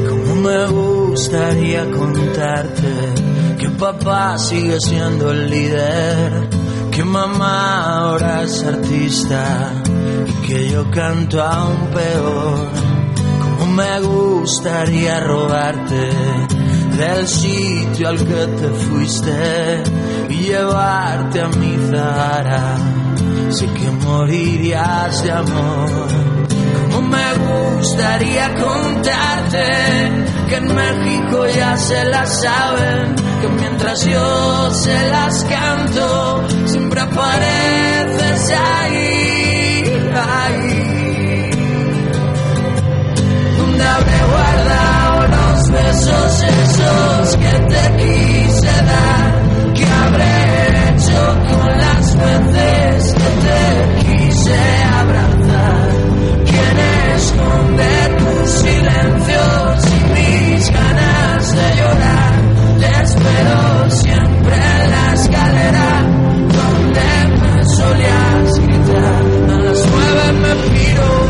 Como 0.08 0.34
me 0.36 0.66
gustaría 0.68 1.90
contarte 1.90 2.92
que 3.58 3.68
papá 3.70 4.38
sigue 4.38 4.80
siendo 4.80 5.32
el 5.32 5.50
líder, 5.50 6.48
que 6.92 7.04
mamá 7.04 7.98
ahora 7.98 8.42
es 8.44 8.64
artista 8.64 9.74
y 10.26 10.46
que 10.46 10.70
yo 10.70 10.90
canto 10.90 11.42
aún 11.42 11.88
peor. 11.88 12.89
Me 13.70 14.00
gustaría 14.00 15.20
robarte 15.20 16.10
del 16.98 17.26
sitio 17.26 18.08
al 18.08 18.18
que 18.18 18.46
te 18.46 18.68
fuiste 18.68 19.82
y 20.28 20.34
llevarte 20.34 21.40
a 21.40 21.48
mi 21.48 21.76
Zahara. 21.90 22.76
Sé 23.50 23.66
que 23.66 23.90
morirías 23.90 25.22
de 25.22 25.30
amor. 25.32 26.08
Como 26.92 27.08
me 27.08 27.78
gustaría 27.78 28.54
contarte 28.54 29.66
que 30.48 30.56
en 30.56 30.74
México 30.74 31.46
ya 31.54 31.76
se 31.76 32.04
las 32.06 32.42
saben, 32.42 33.14
que 33.40 33.48
mientras 33.48 34.04
yo 34.04 34.70
se 34.74 35.10
las 35.10 35.44
canto, 35.44 36.42
siempre 36.66 37.00
apareces 37.00 38.52
ahí, 38.52 39.39
habré 43.90 44.20
guardado 44.32 45.26
los 45.36 45.70
besos 45.70 46.42
esos 46.42 47.36
que 47.36 47.54
te 47.72 47.84
quise 48.02 48.74
dar, 48.90 49.74
que 49.74 49.86
habré 49.86 50.34
hecho 50.88 51.20
con 51.48 51.78
las 51.78 52.16
veces 52.16 53.14
que 53.14 53.30
te 53.44 53.60
quise 54.06 54.60
abrazar. 55.00 55.88
¿Quién 56.50 56.78
esconde 57.16 57.92
tus 58.18 58.50
silencios 58.50 59.74
y 59.86 60.00
mis 60.14 60.70
ganas 60.70 61.56
de 61.56 61.76
llorar? 61.78 62.34
Te 62.80 63.02
espero 63.02 63.90
siempre 63.90 64.56
en 64.56 64.90
la 64.90 65.12
escalera 65.14 65.88
donde 66.58 67.08
me 67.40 67.64
solías 67.76 68.58
gritar. 68.60 69.22
A 69.50 69.58
las 69.62 69.86
nueve 69.90 70.32
me 70.42 70.54
piro. 70.78 71.29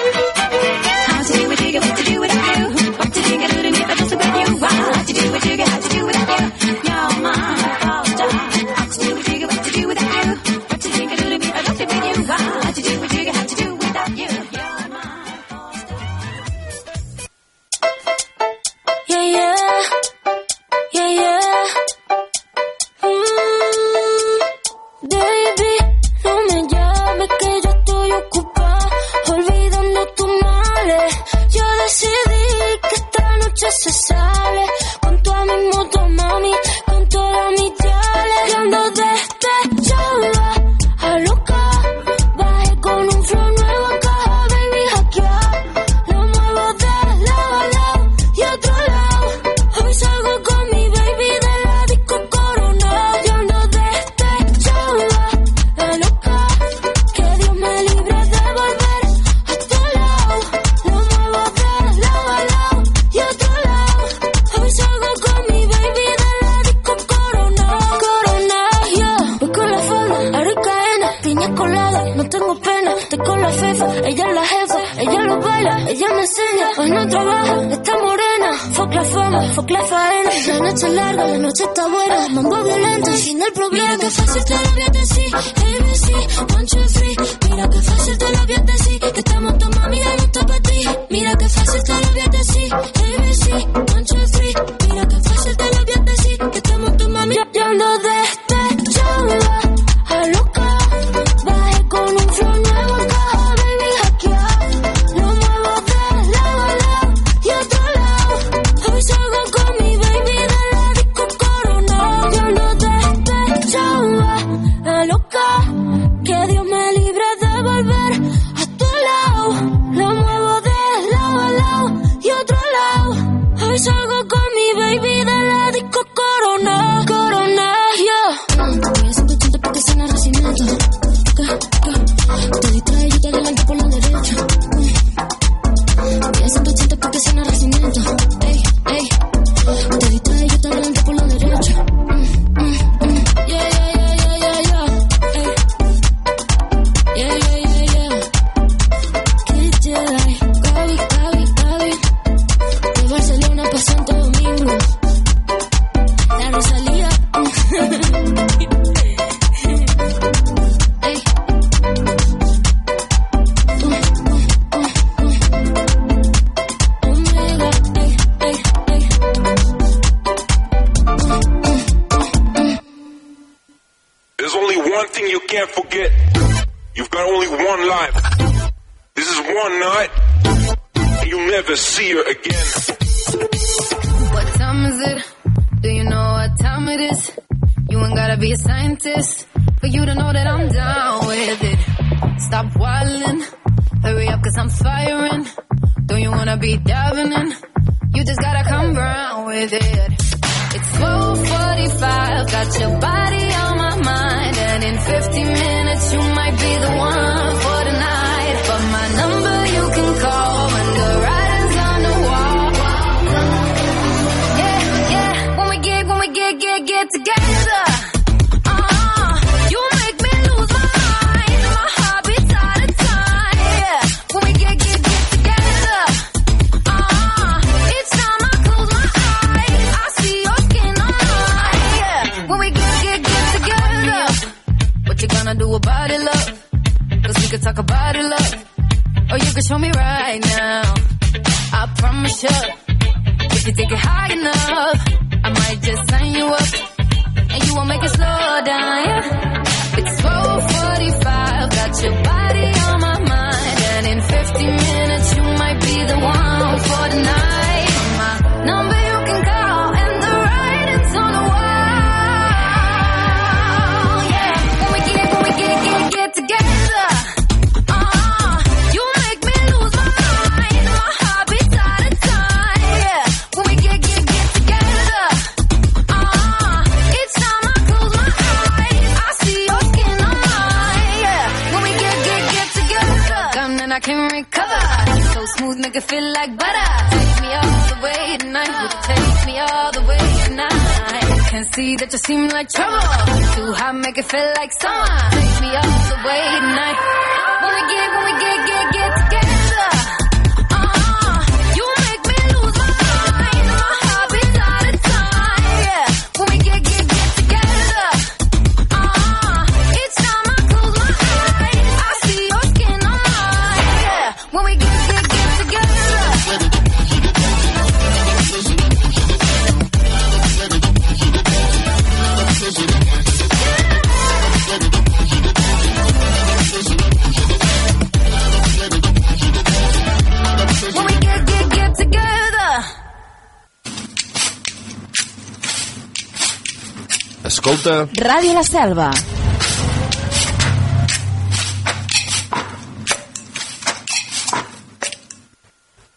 Terrassa. 337.91 338.23
Ràdio 338.27 338.53
La 338.53 338.63
Selva. 338.63 339.11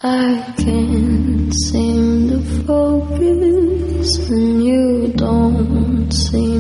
I 0.03 0.55
can't 0.59 1.55
seem 1.55 2.29
to 2.31 2.39
focus 2.67 4.31
and 4.31 4.65
you 4.65 5.13
don't 5.17 6.13
seem 6.13 6.54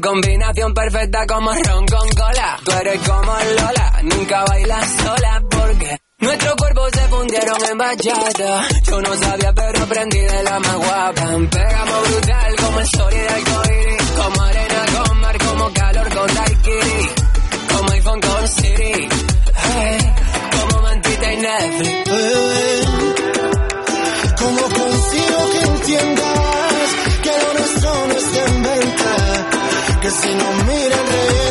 Combinación 0.00 0.74
perfecta 0.74 1.26
como 1.26 1.52
ron 1.52 1.86
con 1.86 2.08
cola. 2.10 2.58
Tú 2.64 2.70
eres 2.72 3.00
como 3.08 3.32
Lola, 3.32 4.00
nunca 4.02 4.44
bailas 4.44 4.90
sola 5.02 5.42
porque 5.50 5.96
nuestros 6.18 6.54
cuerpos 6.56 6.90
se 6.92 7.08
fundieron 7.08 7.64
en 7.70 7.78
bachata. 7.78 8.68
Yo 8.84 9.00
no 9.00 9.16
sabía, 9.16 9.52
pero 9.54 9.82
aprendí 9.82 10.18
de 10.18 10.42
la 10.42 10.58
más 10.60 10.76
guapa. 10.76 11.26
Pegamos 11.50 12.10
brutal 12.10 12.56
como 12.56 12.80
el 12.80 12.86
sol 12.88 13.12
y 13.12 13.16
el 13.16 13.28
arcoíris. 13.28 14.10
Como 14.10 14.42
arena 14.42 14.84
con 14.96 15.20
mar, 15.20 15.38
como 15.38 15.72
calor 15.72 16.14
con 16.14 16.34
daiquiri. 16.34 17.10
Como 17.72 17.92
iPhone 17.92 18.20
con 18.20 18.48
Siri. 18.48 19.08
Como 20.60 20.82
mantita 20.82 21.32
y 21.32 21.36
Netflix. 21.38 22.85
que 30.06 30.12
si 30.12 30.34
nos 30.34 30.64
mira 30.66 30.94
el 30.94 31.08
rey. 31.08 31.45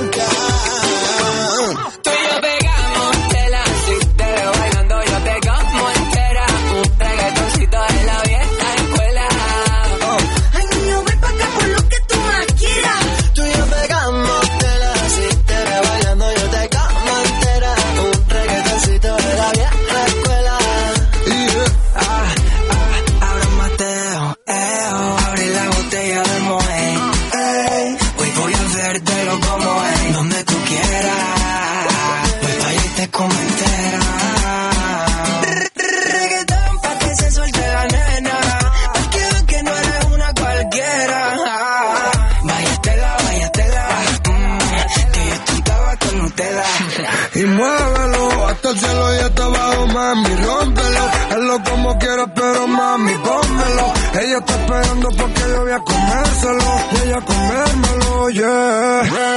porque 55.11 55.41
yo 55.51 55.61
voy 55.61 55.71
a 55.71 55.79
comérselo, 55.79 56.63
voy 56.91 57.11
a 57.11 57.21
comérmelo, 57.21 58.29
yeah. 58.29 59.34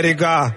Erika. 0.00 0.56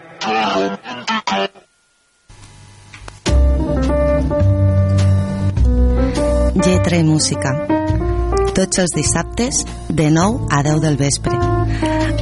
Lletra 6.63 6.95
i 6.95 7.03
música. 7.03 7.51
Tots 8.55 8.79
els 8.79 8.93
dissabtes, 8.95 9.65
de 9.89 10.07
9 10.15 10.47
a 10.49 10.61
10 10.63 10.79
del 10.85 10.95
vespre. 10.95 11.35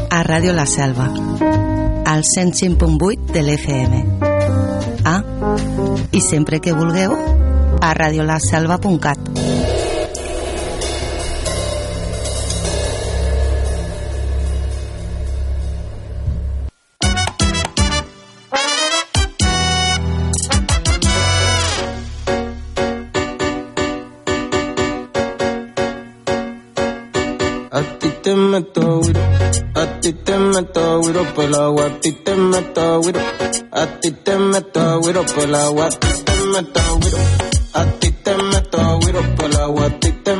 A 0.09 0.24
Ràdio 0.26 0.55
La 0.57 0.65
Selva. 0.65 1.11
Al 2.09 2.26
105.8 2.26 3.30
de 3.38 3.45
l'FM. 3.45 4.01
Ah, 5.05 5.22
i 6.11 6.26
sempre 6.26 6.57
que 6.59 6.74
vulgueu, 6.74 7.13
a 7.82 7.93
radiolaselva.cat. 8.01 9.30
meto 28.51 28.99
güiro, 28.99 29.21
a 29.75 29.85
ti 30.01 30.11
te 30.11 30.37
meto 30.37 30.99
güiro 30.99 31.23
por 31.33 31.45
el 31.45 31.55
agua, 31.55 31.85
a 31.85 31.99
ti 32.01 32.11
te 32.11 32.35
meto 32.35 33.01
güiro, 33.01 33.19
a 33.71 33.85
ti 34.01 34.11
te 34.11 34.35
meto 34.37 34.99
güiro 34.99 35.25
por 35.25 35.43
el 35.43 35.55
agua, 35.55 35.85
a 35.85 35.89
ti 35.89 36.07
te 36.25 36.35
meto 36.53 36.81
güiro, 36.99 37.17
a 37.73 37.85
ti 37.99 38.11
te 38.11 38.35
meto 38.35 38.99
güiro 38.99 39.21
por 39.35 39.45
el 39.45 39.55
agua, 39.55 39.85
a 39.85 39.99
ti 40.01 40.11
te 40.11 40.35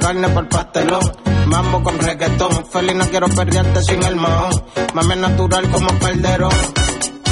carne 0.00 0.28
por 0.28 0.48
pastelón. 0.48 1.12
Mambo 1.46 1.82
con 1.82 1.98
reggaetón. 1.98 2.66
Feliz 2.66 2.94
no 2.94 3.04
quiero 3.06 3.28
perderte 3.28 3.82
sin 3.82 4.02
el 4.02 4.16
mahón. 4.16 4.62
Mame 4.94 5.16
natural 5.16 5.68
como 5.70 5.88
calderón. 5.98 6.52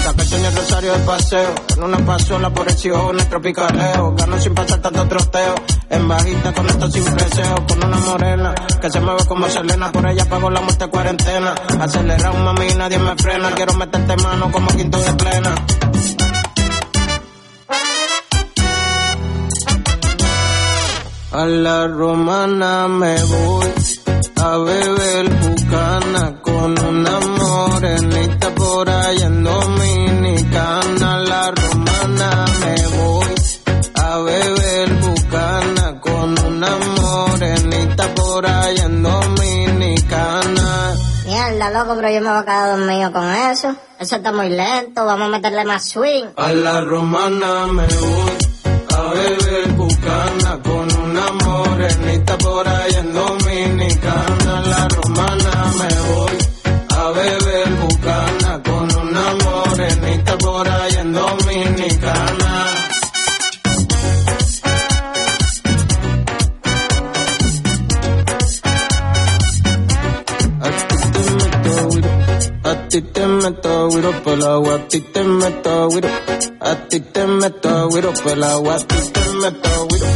Saca 0.05 0.23
el 0.23 0.57
Rosario 0.57 0.93
de 0.93 0.99
paseo. 1.01 1.55
En 1.77 1.83
una 1.83 1.99
pasola 1.99 2.51
por 2.51 2.69
el 2.69 2.77
chihones 2.77 3.29
tropicaleo. 3.29 4.15
Gano 4.15 4.41
sin 4.41 4.55
pasar 4.55 4.81
tanto 4.81 5.07
troteo. 5.09 5.55
En 5.91 6.09
bajita 6.09 6.53
con 6.53 6.67
esto 6.67 6.91
sin 6.91 7.05
preseo. 7.05 7.67
Con 7.69 7.85
una 7.85 7.97
morena 7.99 8.55
que 8.81 8.91
se 8.91 9.01
mueve 9.01 9.25
como 9.27 9.49
Selena. 9.49 9.93
Por 9.93 10.07
ella 10.09 10.25
pago 10.25 10.51
la 10.51 10.61
muerte 10.61 10.87
cuarentena. 10.89 11.55
Acelera 11.81 12.31
un 12.31 12.45
mami 12.45 12.75
nadie 12.77 12.99
me 12.99 13.17
frena. 13.17 13.51
Quiero 13.53 13.75
meterte 13.75 14.17
mano 14.17 14.51
como 14.53 14.69
quinto 14.69 14.99
de 14.99 15.13
plena. 15.15 15.55
A 21.31 21.45
la 21.45 21.87
romana 21.87 22.89
me 22.89 23.23
voy 23.25 23.67
a 24.37 24.57
beber 24.57 25.29
bucana 25.29 26.41
con 26.41 26.79
una 26.79 27.21
morenita 27.21 28.49
por 28.55 28.89
allá 28.89 29.27
en 29.27 29.45
Dominicana. 29.45 31.15
A 31.15 31.19
la 31.19 31.51
romana 31.51 32.45
me 32.61 32.97
voy 32.97 33.35
a 33.95 34.19
beber 34.21 34.95
bucana 34.95 36.01
con 36.01 36.39
una 36.47 36.71
morenita 36.97 38.15
por 38.15 38.47
allá 38.47 38.85
en 38.87 39.03
Dominicana. 39.03 40.95
Mierda, 41.27 41.71
loco, 41.71 41.95
pero 41.97 42.11
yo 42.11 42.23
me 42.23 42.31
voy 42.31 42.39
a 42.39 42.45
quedar 42.45 42.79
dormido 42.79 43.13
con 43.13 43.29
eso. 43.29 43.77
Eso 44.01 44.17
está 44.17 44.33
muy 44.33 44.49
lento, 44.49 45.05
vamos 45.05 45.29
a 45.29 45.31
meterle 45.31 45.67
más 45.67 45.91
swing. 45.91 46.25
A 46.37 46.55
la 46.55 46.81
romana 46.81 47.67
me 47.67 47.87
voy 47.87 48.58
a 49.09 49.15
beber 49.15 49.69
bucana 49.77 50.61
con 50.63 50.87
una 51.05 51.33
morenita 51.45 52.37
por 52.39 52.69
allá 52.69 53.01
en 53.01 53.13
Dominicana. 53.13 54.61
La 54.73 54.89
romana 54.89 55.73
me 55.79 55.91
voy 56.09 56.39
a 56.91 57.11
beber 57.13 57.69
bucana 57.83 58.63
con 58.63 58.87
una 59.03 59.27
morenita 59.45 60.39
por 60.39 60.69
allá 60.69 61.01
en 61.01 61.13
Dominicana. 61.13 61.48
Ti 73.01 73.03
te 73.13 73.27
meto 73.27 73.89
güiro 73.91 74.23
por 74.25 74.33
el 74.33 74.43
agua, 74.43 74.75
a 74.75 74.89
ti 74.89 75.01
te 75.01 75.23
meto 75.23 75.89
güiro. 75.89 76.09
A 76.61 76.75
ti 76.89 77.01
te 77.01 77.27
meto 77.27 77.89
güiro 77.91 78.13
por 78.13 78.33
el 78.33 78.43
agua, 78.43 78.75
a 78.75 78.79
ti 78.79 78.97
te 79.13 79.21
meto 79.41 79.87
güiro. 79.89 80.07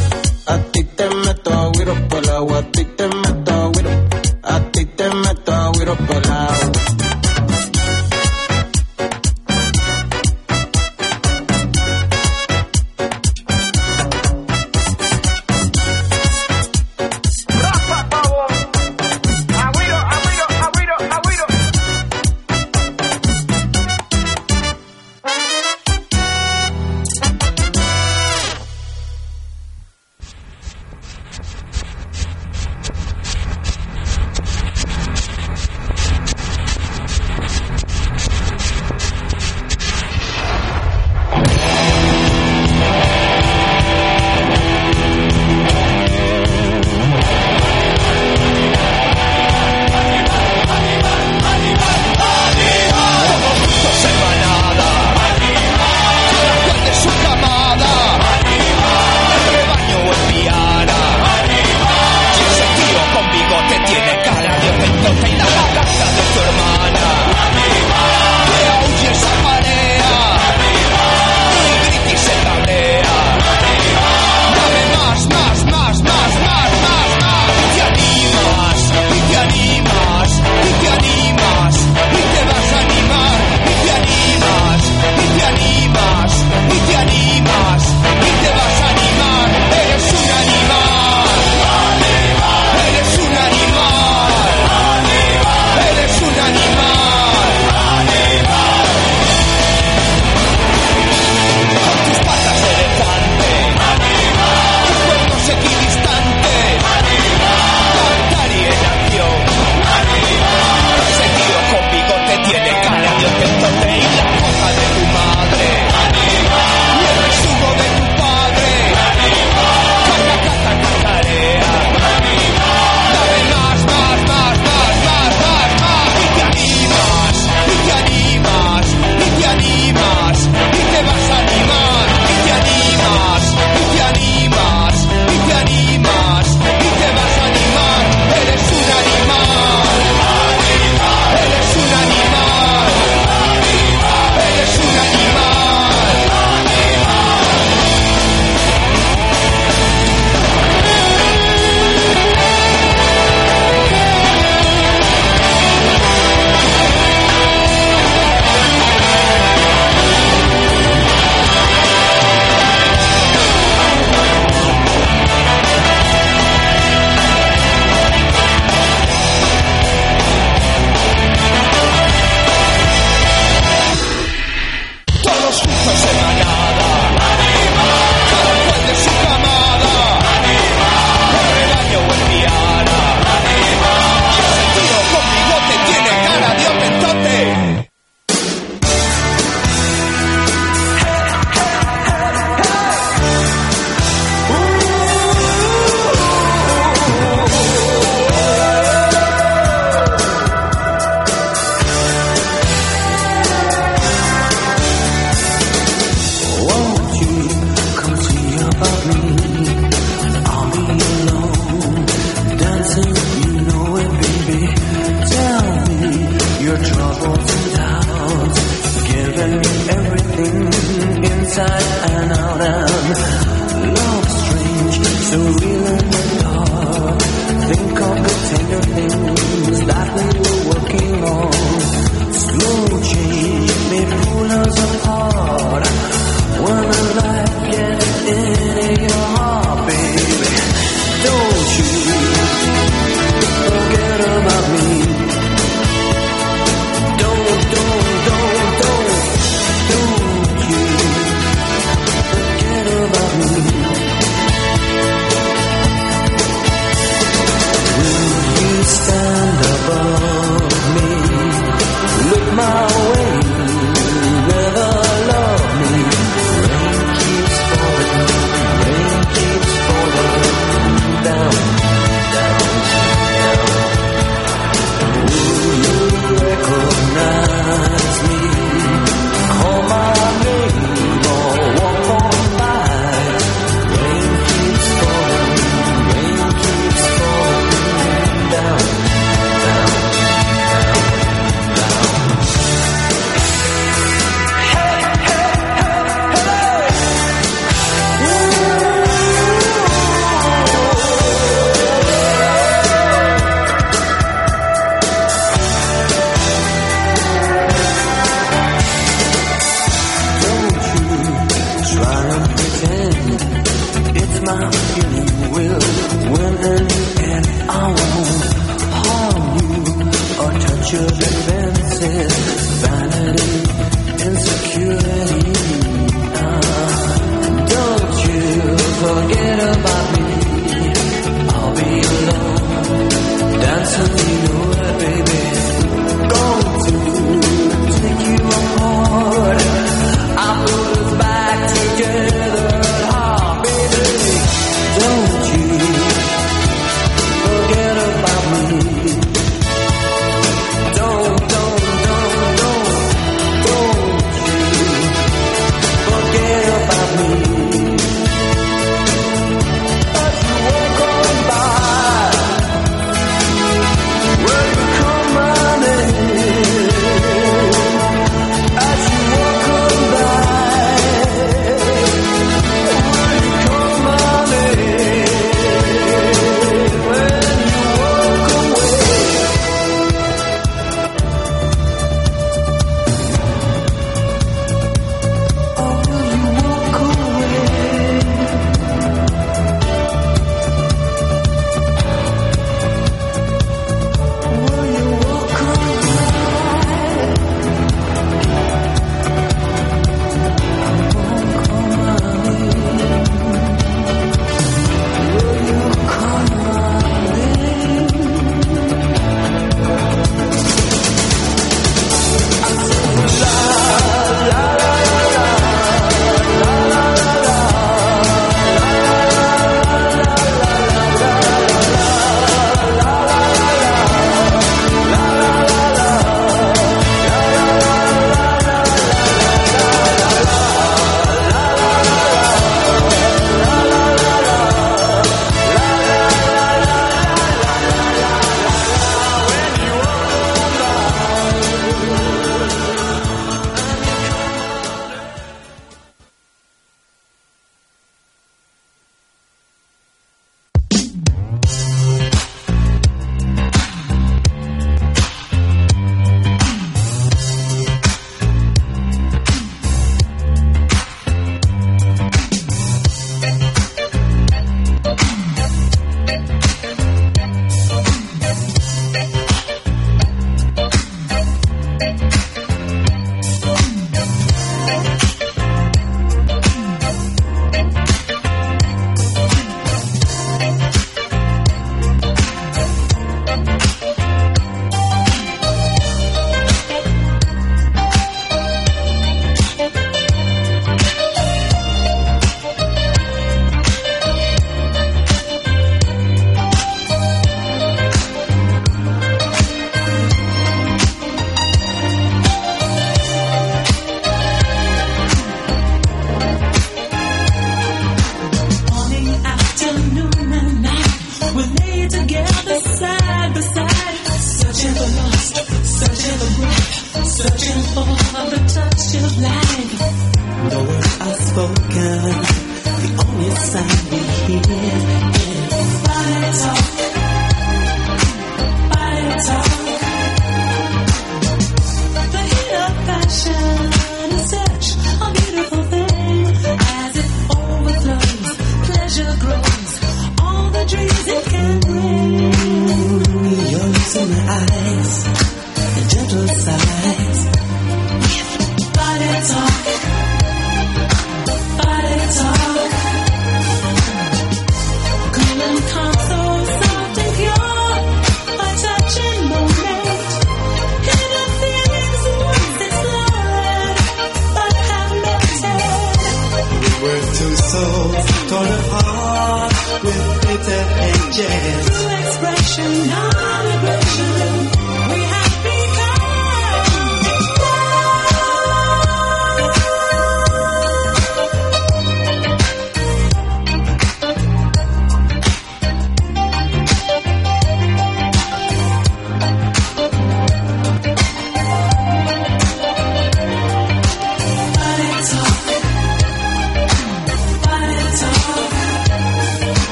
A 0.47 0.59
ti 0.73 0.85
te 0.85 1.09
meto 1.09 1.73
güiro 1.75 2.09
por 2.09 2.31
agua, 2.31 2.59
a 2.59 2.73
ti 2.73 2.85
te 2.85 3.07
meto. 3.07 3.73
A 4.43 4.61
ti 4.73 4.85
te 4.85 5.05
por 6.09 6.27
agua. 6.27 6.92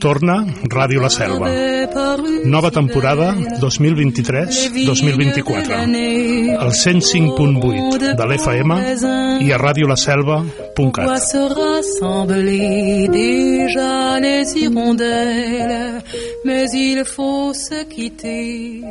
Torna 0.00 0.44
Ràdio 0.68 1.00
La 1.00 1.08
Selva. 1.08 1.48
Nova 2.44 2.70
temporada 2.70 3.34
2023-2024. 3.60 6.56
Al 6.58 6.70
105.8 6.70 8.14
de 8.18 8.24
l'FM 8.26 8.72
i 9.42 9.52
a 9.52 9.56
radiolaselva.cat. 9.58 11.18
se 11.18 11.38
rassembler 11.38 13.08
déjà 13.08 14.18
les 14.20 14.54
hirondelles, 14.56 16.02
mais 16.44 16.72
il 16.74 17.04
faut 17.04 17.52
se 17.54 17.84
quitter. 17.84 18.82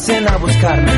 Passen 0.00 0.26
a 0.26 0.36
buscar-me. 0.38 0.92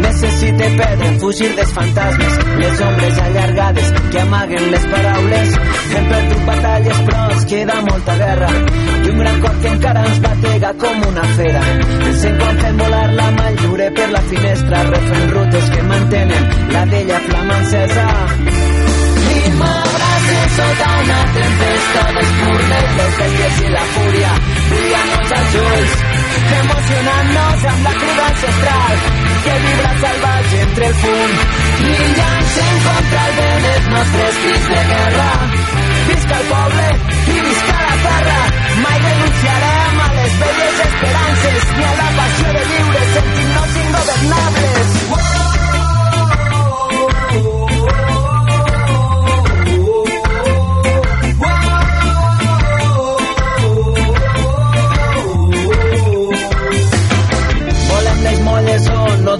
Necessite 0.00 0.66
perdre, 0.76 1.18
fugir 1.20 1.54
dels 1.56 1.72
fantasmes, 1.72 2.34
les 2.58 2.80
ombres 2.80 3.18
allargades 3.18 3.92
que 4.10 4.20
amaguen 4.20 4.70
les 4.70 4.84
paraules. 4.92 5.54
Hem 5.94 6.08
perdut 6.10 6.42
batalles 6.50 7.00
però 7.06 7.22
ens 7.30 7.46
queda 7.52 7.78
molta 7.88 8.16
guerra 8.20 8.50
i 9.04 9.08
un 9.12 9.18
gran 9.22 9.40
cor 9.40 9.56
que 9.62 9.72
encara 9.72 10.04
ens 10.10 10.20
batega 10.26 10.74
com 10.84 11.02
una 11.08 11.26
fera. 11.40 11.64
Ens 12.10 12.24
encontrem 12.32 12.84
volar 12.84 13.08
la 13.14 13.30
mà 13.38 13.48
lliure 13.56 13.90
per 13.96 14.08
la 14.12 14.22
finestra, 14.28 14.84
refent 14.90 15.28
rutes 15.38 15.70
que 15.74 15.82
mantenen 15.88 16.48
la 16.76 16.84
vella 16.92 17.20
flama 17.28 17.58
encesa. 17.64 18.06
I 19.30 19.42
m'abraces 19.58 20.56
sota 20.60 20.94
una 21.02 21.20
tempesta 21.40 22.08
d'espurnes, 22.18 22.96
les 23.00 23.20
bèsties 23.22 23.62
i 23.64 23.76
la 23.78 23.84
fúria, 23.94 24.40
brillant-nos 24.72 25.38
els 25.40 25.62
ulls, 25.64 26.19
emocionant-nos 26.58 27.66
amb 27.72 27.88
la 27.88 27.92
crida 28.00 28.26
ancestral. 28.30 28.96
Que 29.44 29.54
vibra 29.64 29.92
salvatge 30.04 30.60
entre 30.66 30.86
el 30.90 30.94
fum 31.02 31.36
brillant-se'n 31.80 32.80
contra 32.86 33.26
el 33.26 33.36
vent 33.40 33.68
els 33.72 33.90
nostres 33.94 34.40
crits 34.44 34.68
de 34.74 34.82
guerra. 34.92 35.30
Visca 36.10 36.40
el 36.40 36.48
poble 36.50 36.88
i 37.34 37.38
visca 37.48 37.78
la 37.86 37.96
terra 38.06 38.40
mai 38.84 38.98
renunciarem 39.06 40.00
a 40.06 40.08
les 40.16 40.38
velles 40.42 40.82
esperances. 40.88 41.70
Ni 41.76 41.84
a 41.84 41.94
la 42.00 42.10
passió 42.18 42.52
de 42.58 42.64
viure 42.72 43.06
sentint-nos 43.14 43.78
ingovernables 43.84 45.09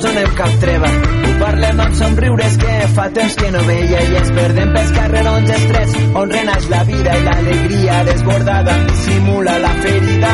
no 0.01 0.09
donem 0.09 0.35
cap 0.35 0.53
treva. 0.61 0.89
Ho 0.89 1.33
parlem 1.41 1.81
amb 1.85 1.95
somriures 1.99 2.57
que 2.63 2.75
fa 2.95 3.07
temps 3.17 3.35
que 3.41 3.51
no 3.53 3.61
veia 3.67 4.01
i 4.01 4.17
ens 4.21 4.33
perdem 4.37 4.73
pels 4.75 4.93
carrerons 4.97 5.53
estrets 5.57 5.95
on 6.21 6.33
renaix 6.33 6.69
la 6.73 6.81
vida 6.89 7.17
i 7.19 7.25
l'alegria 7.27 8.01
desbordada 8.09 8.77
simula 9.05 9.59
la 9.65 9.73
ferida. 9.85 10.33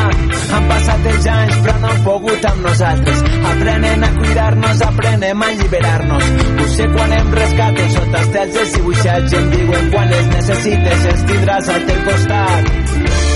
Han 0.57 0.67
passat 0.71 1.07
els 1.13 1.29
anys 1.35 1.61
però 1.65 1.77
no 1.83 1.91
han 1.91 2.03
pogut 2.07 2.49
amb 2.51 2.67
nosaltres. 2.69 3.23
Aprenem 3.53 4.03
a 4.07 4.11
cuidar-nos, 4.17 4.83
aprenem 4.89 5.43
a 5.43 5.53
alliberar-nos. 5.53 6.33
Ho 6.57 6.67
sé 6.75 6.91
quan 6.95 7.15
em 7.19 7.31
rescaten 7.39 7.95
sota 7.97 8.25
els 8.43 8.75
dibuixats 8.77 9.33
i 9.33 9.41
em 9.41 9.49
diuen 9.55 9.89
quan 9.95 10.19
els 10.19 10.35
necessites 10.35 11.09
els 11.13 11.25
tindràs 11.31 11.73
al 11.75 11.89
teu 11.91 12.05
costat. 12.11 13.26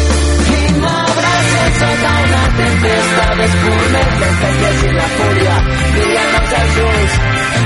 toda 1.81 2.11
una 2.25 2.43
tempestad 2.61 3.39
escurre 3.49 4.01
fantasias 4.19 4.77
y 4.83 4.93
la 4.99 5.07
furia 5.17 5.55
Brillamos 5.93 6.49
al 6.59 6.67
luz 6.77 7.11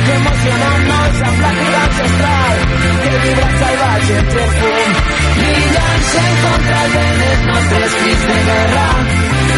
que 0.05 0.13
emocionarnos 0.13 1.19
la 1.19 1.31
plática 1.39 1.79
ancestral 1.87 2.55
que 3.03 3.09
vibra 3.23 3.49
salvaje 3.59 4.13
entre 4.19 4.43
fum 4.57 5.15
Brillarse 5.35 6.17
en 6.17 6.35
contra 6.45 6.81
de 6.95 7.05
nuestros 7.45 7.91
de 8.25 8.37
guerra. 8.47 8.87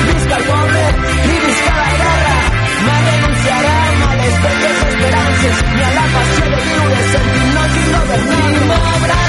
Busca 0.07 0.35
al 0.35 0.43
pobre 0.43 0.83
y 1.23 1.35
busca 1.45 1.73
la 1.81 1.89
guerra. 2.01 2.39
No 2.85 2.93
renunciará 3.07 3.77
a 4.09 4.15
las 4.15 4.35
bellas 4.43 4.77
esperanzas 4.89 5.57
ni 5.75 5.81
a 5.83 5.91
la 5.97 6.05
pasión 6.15 6.49
de 6.51 6.61
libre 6.65 6.99
sentirnos 7.11 7.71
ingobernables 7.77 9.26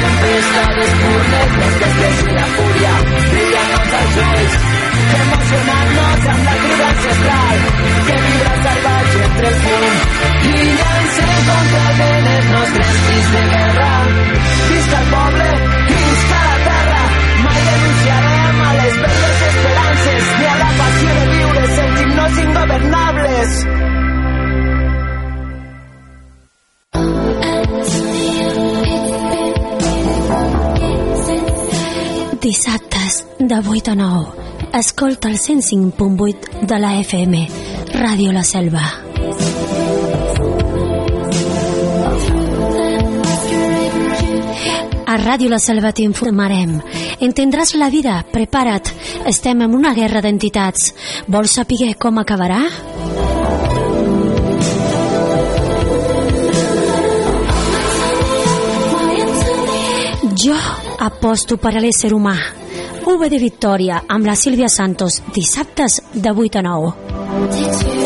I 0.00 0.10
m'abraces 0.10 0.46
sota 0.50 0.60
una 0.60 0.60
tempesta 0.60 0.62
d'espurnes, 0.76 1.56
les 1.60 1.80
bèsties 1.84 2.22
i 2.24 2.38
la 2.38 2.46
fúria, 2.56 2.92
brillant-nos 3.32 3.98
els 4.00 4.20
ulls, 4.26 4.60
emocionant-nos 5.18 6.26
amb 6.32 6.44
la 6.48 6.54
crida 6.62 6.86
ancestral 6.90 7.58
que 8.06 8.16
vibra 8.24 8.54
salvatge 8.64 9.22
entre 9.28 9.48
el 9.50 9.58
fum 9.64 9.86
brillant-se 10.44 11.26
contra 11.48 11.82
el 11.90 11.98
vent 12.00 12.28
els 12.34 12.50
nostres 12.54 13.00
crits 13.06 13.30
de 13.34 13.44
guerra 13.54 13.90
visca 14.70 15.00
el 15.02 15.08
poble 15.14 15.48
i 15.50 16.00
visca 16.06 16.42
la 16.48 16.58
terra 16.68 17.02
mai 17.44 17.62
renunciarem 17.68 18.60
a 18.68 18.74
les 18.80 19.00
belles 19.04 19.46
esperances 19.50 20.34
ni 20.40 20.50
a 20.54 20.58
la 20.64 20.74
passió 20.82 21.16
de 21.20 21.30
viure 21.36 21.66
sentint-nos 21.78 22.44
ingovernables 22.46 23.58
Dissabtes 32.40 33.26
de 33.38 33.54
8 33.54 33.90
a 33.90 33.94
9. 33.94 34.28
Escolta 34.72 35.28
el 35.28 35.38
105.8 35.38 36.62
de 36.62 36.78
la 36.78 36.98
FM. 36.98 37.48
Ràdio 37.92 38.32
La 38.32 38.42
Selva. 38.42 38.80
A 45.04 45.18
Ràdio 45.20 45.50
La 45.52 45.60
Selva 45.60 45.92
t'informarem. 45.92 46.78
Entendràs 47.20 47.74
la 47.76 47.90
vida, 47.92 48.24
prepara't. 48.32 48.88
Estem 49.28 49.60
en 49.60 49.76
una 49.76 49.92
guerra 49.92 50.24
d'entitats. 50.24 50.94
Vols 51.28 51.60
saber 51.60 51.92
com 52.00 52.24
acabarà? 52.24 52.64
Jo 60.40 60.56
aposto 61.00 61.56
per 61.56 61.74
a 61.76 61.80
l'ésser 61.80 62.12
humà. 62.12 62.36
UV 63.08 63.24
de 63.32 63.40
Victòria 63.40 64.02
amb 64.06 64.28
la 64.28 64.36
Sílvia 64.36 64.68
Santos, 64.68 65.22
dissabtes 65.32 66.02
de 66.12 66.30
8 66.30 66.60
a 66.60 66.66
9. 66.68 67.99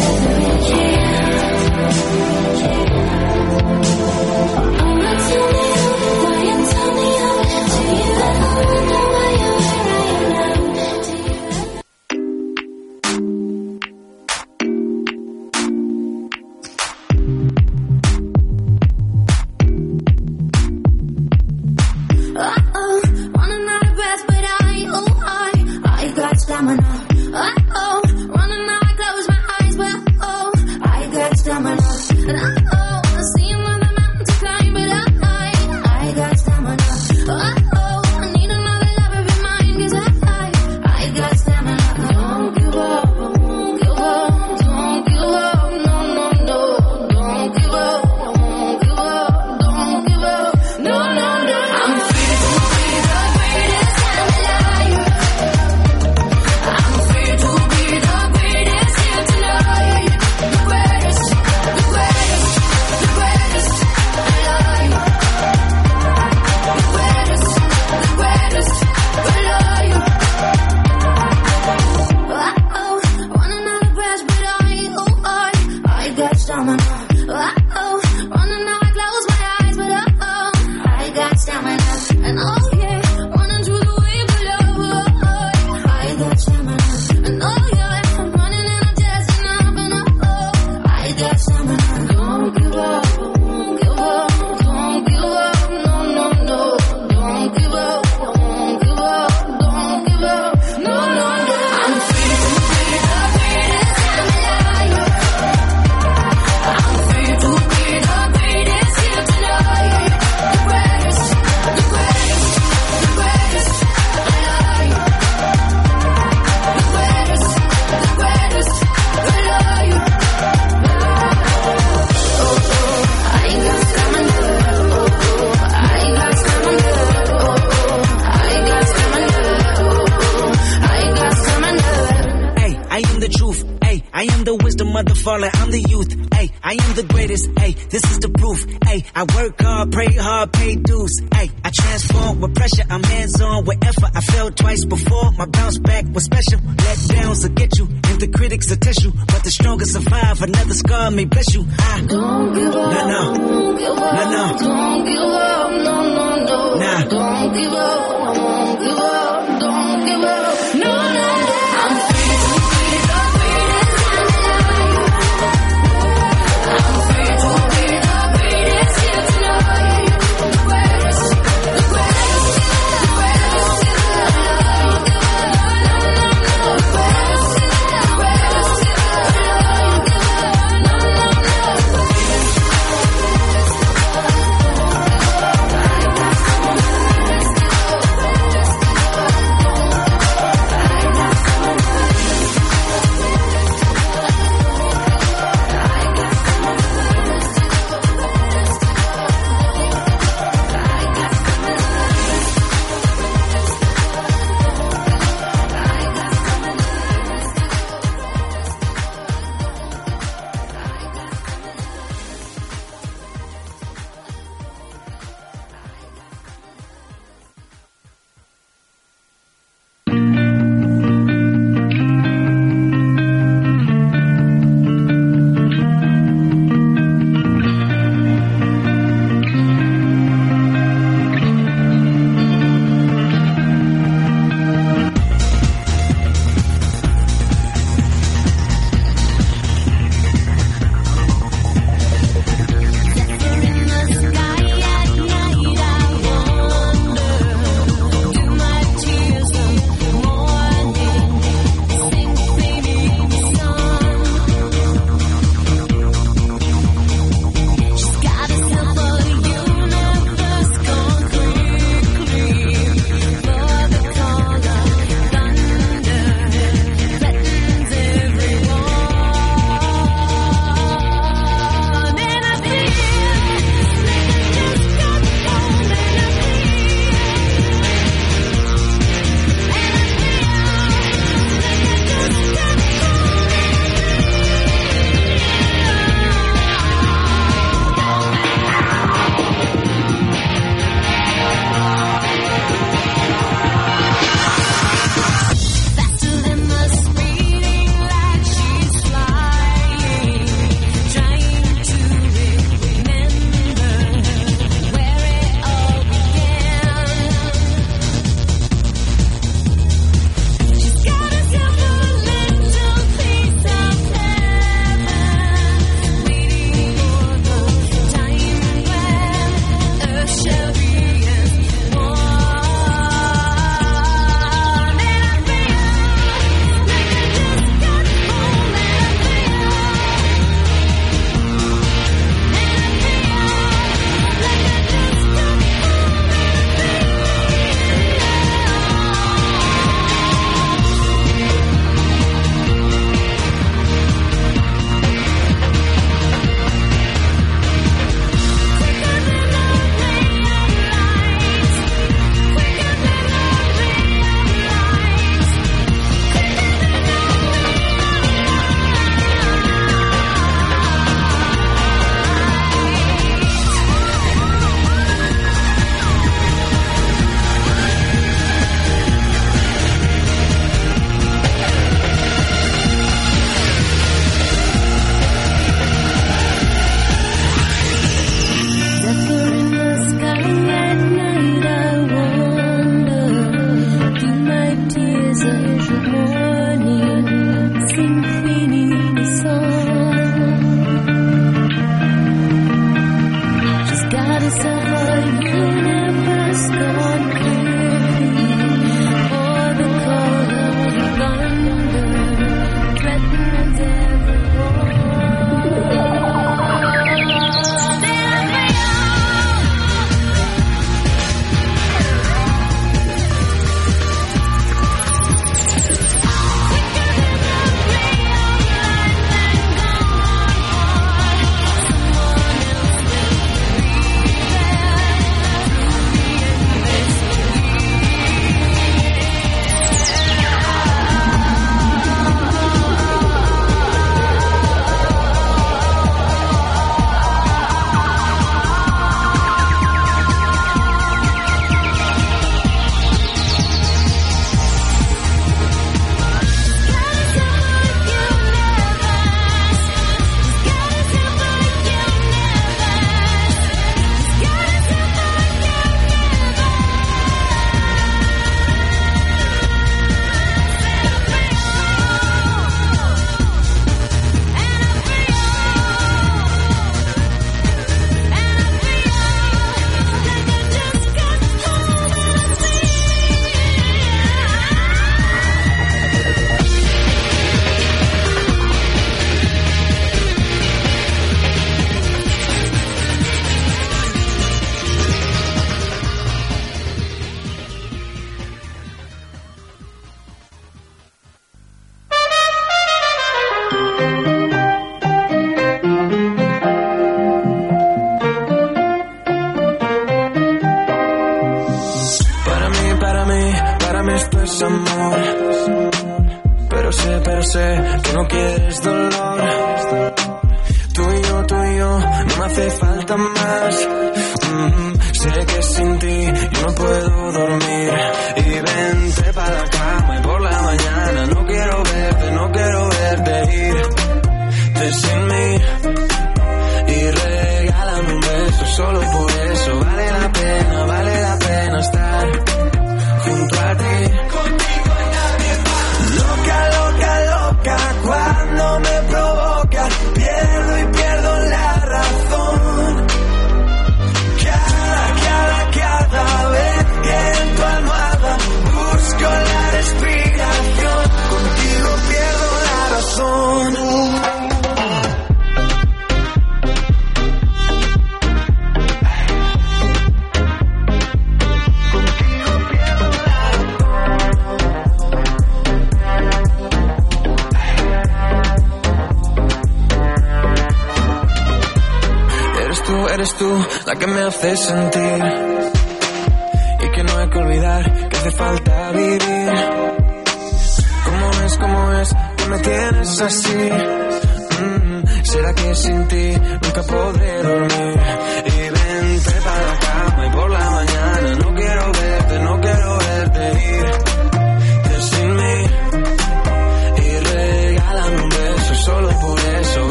listen 574.55 574.94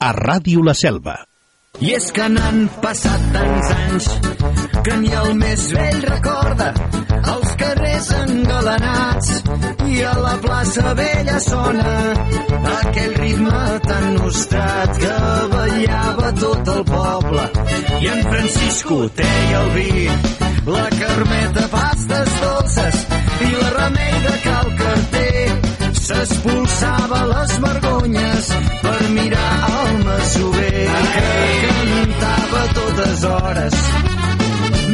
a 0.00 0.12
Ràdio 0.16 0.62
La 0.64 0.72
Selva. 0.74 1.18
I 1.80 1.92
és 1.96 2.06
que 2.16 2.26
n'han 2.32 2.64
passat 2.82 3.26
tants 3.34 3.68
anys 3.76 4.06
que 4.84 4.96
ni 5.02 5.12
el 5.22 5.34
més 5.38 5.66
vell 5.76 6.00
recorda 6.08 6.70
els 7.34 7.52
carrers 7.60 8.08
engalanats 8.16 9.30
i 9.86 10.00
a 10.08 10.14
la 10.24 10.32
plaça 10.44 10.94
vella 10.98 11.38
sona 11.44 11.92
aquell 12.78 13.14
ritme 13.20 13.62
tan 13.86 14.08
nostrat 14.16 15.00
que 15.04 15.14
ballava 15.54 16.32
tot 16.42 16.74
el 16.74 16.84
poble 16.90 17.46
i 18.00 18.12
en 18.16 18.26
Francisco 18.32 19.00
teia 19.22 19.62
el 19.62 19.72
vi 19.78 20.08
la 20.74 20.86
carmeta 20.98 21.70
pastes 21.76 22.36
dolces 22.44 23.06
i 23.46 23.54
la 23.54 23.72
remei 23.78 24.20
de 24.26 24.36
cal 24.48 24.76
carter 24.82 25.19
s'expulsava 26.20 27.20
les 27.32 27.52
vergonyes 27.64 28.48
per 28.82 29.02
mirar 29.16 29.54
el 29.76 30.04
masover. 30.04 30.88
Que 31.14 31.30
cantava 31.64 32.62
totes 32.78 33.24
hores. 33.30 33.78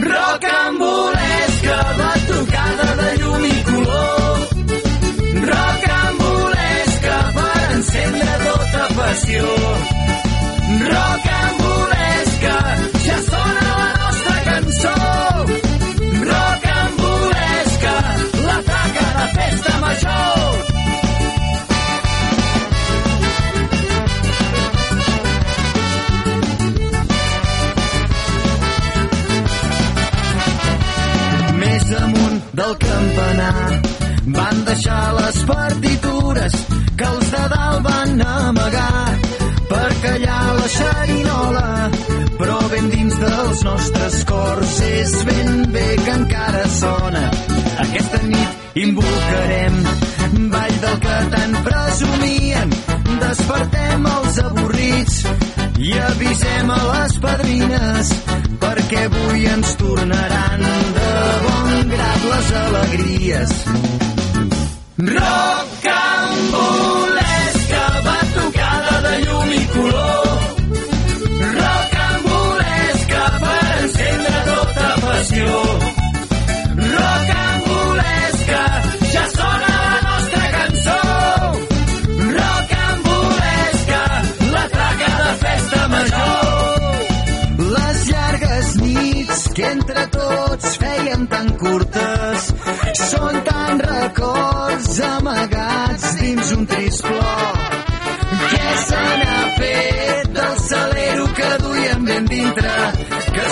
Rocambolesca 0.07 1.81
batucada 2.01 2.89
de 3.03 3.11
llum 3.23 3.45
i 3.51 3.59
color. 3.73 4.39
Rocambolesca 5.51 7.21
per 7.39 7.69
encendre 7.77 8.41
tota 8.49 8.89
passió. 9.01 9.47
Rocambolesca 10.89 11.66
les 56.91 57.19
padrines 57.25 58.13
perquè 58.63 59.07
avui 59.09 59.49
ens 59.55 59.75
tornaran 59.81 60.67
de 60.99 61.11
bon 61.47 61.91
grat 61.95 62.29
les 62.33 62.53
alegries. 62.67 63.59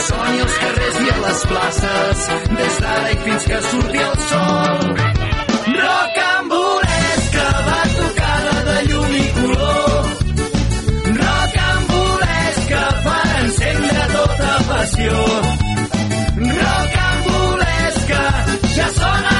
Que 0.04 0.10
soni 0.12 0.40
als 0.44 0.56
carrers 0.60 0.96
i 1.00 1.06
a 1.10 1.14
les 1.20 1.42
places, 1.50 2.24
des 2.58 2.74
d'ara 2.84 3.12
i 3.12 3.14
fins 3.24 3.44
que 3.50 3.60
surti 3.66 4.00
el 4.06 4.16
sol. 4.30 4.82
Rocambolesca, 5.78 7.46
batucada 7.68 8.56
de 8.66 8.76
llum 8.88 9.14
i 9.20 9.22
color. 9.38 10.10
Rocambolesca 11.22 12.82
per 13.06 13.30
encendre 13.44 14.04
tota 14.16 14.52
passió. 14.72 15.22
Rocambolesca, 16.50 18.20
ja 18.76 18.90
sona 19.00 19.33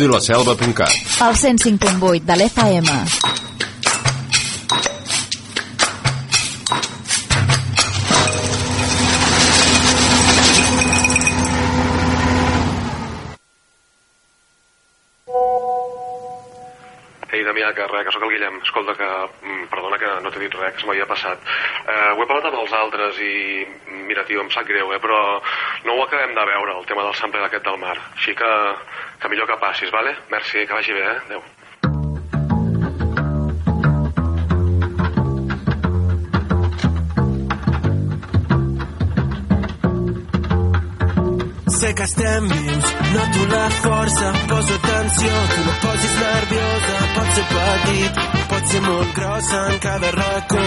radiolaselva.cat 0.00 0.88
El 1.20 1.34
105.8 1.36 2.24
de 2.24 2.36
l'FM. 2.36 2.88
Ei, 17.30 17.44
Damià, 17.46 17.68
que 17.76 17.84
res, 17.86 18.02
que 18.08 18.12
sóc 18.14 18.24
el 18.26 18.32
Guillem. 18.34 18.56
Escolta, 18.64 18.94
que... 18.98 19.08
mm, 19.46 19.66
Perdona 19.70 19.98
que 20.02 20.08
no 20.24 20.32
t'he 20.34 20.40
dit 20.42 20.54
res, 20.58 20.72
que 20.74 20.80
se 20.82 20.88
m'havia 20.88 21.06
passat. 21.06 21.44
Eh, 21.86 22.08
ho 22.16 22.22
he 22.24 22.26
parlat 22.26 22.48
amb 22.48 22.58
els 22.64 22.72
altres 22.74 23.20
i... 23.22 23.34
mm, 23.86 24.00
Mira, 24.10 24.24
tio, 24.26 24.40
em 24.42 24.50
sap 24.50 24.66
greu, 24.66 24.90
eh, 24.90 24.98
però 24.98 25.20
no 25.86 25.94
ho 25.94 26.02
acabem 26.02 26.34
de 26.34 26.46
veure, 26.48 26.74
el 26.80 26.88
tema 26.90 27.04
del 27.06 27.14
sample 27.14 27.44
aquest 27.46 27.62
del 27.68 27.78
mar. 27.78 27.94
Així 28.16 28.34
que 28.34 28.50
passis, 29.70 29.90
vale? 29.92 30.16
Merci, 30.30 30.66
que 30.66 30.72
vagi 30.72 30.92
bé, 30.92 31.00
eh? 31.00 31.20
Adéu. 31.26 31.42
Sé 41.68 41.94
que 41.94 42.02
estem 42.02 42.48
vius, 42.48 42.86
noto 43.14 43.46
la 43.54 43.70
força, 43.70 44.32
poso 44.48 44.76
tensió, 44.90 45.32
tu 45.54 45.60
no 45.66 45.74
posis 45.84 46.14
nerviosa, 46.24 46.96
pot 47.14 47.28
ser 47.34 47.46
petit, 47.54 48.39
pot 48.60 48.72
ser 48.72 48.80
molt 48.84 49.12
grossa 49.16 49.60
en 49.72 49.78
cada 49.80 50.10
racó, 50.10 50.64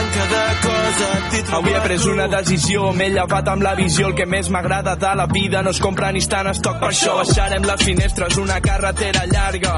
en 0.00 0.08
cada 0.16 0.42
cosa. 0.64 1.08
Avui 1.56 1.74
he 1.74 1.80
pres 1.84 2.04
una 2.06 2.26
decisió, 2.28 2.90
m'he 2.96 3.08
llevat 3.14 3.48
amb 3.48 3.64
la 3.64 3.74
visió, 3.78 4.08
el 4.08 4.16
que 4.18 4.26
més 4.26 4.50
m'agrada 4.52 4.96
de 4.96 5.12
la 5.16 5.26
vida 5.30 5.62
no 5.62 5.70
es 5.70 5.80
compra 5.80 6.10
ni 6.12 6.20
està 6.20 6.42
en 6.44 6.50
estoc, 6.52 6.78
per 6.82 6.90
això 6.90 7.16
baixarem 7.20 7.64
les 7.68 7.84
finestres, 7.84 8.36
una 8.42 8.60
carretera 8.60 9.24
llarga. 9.30 9.76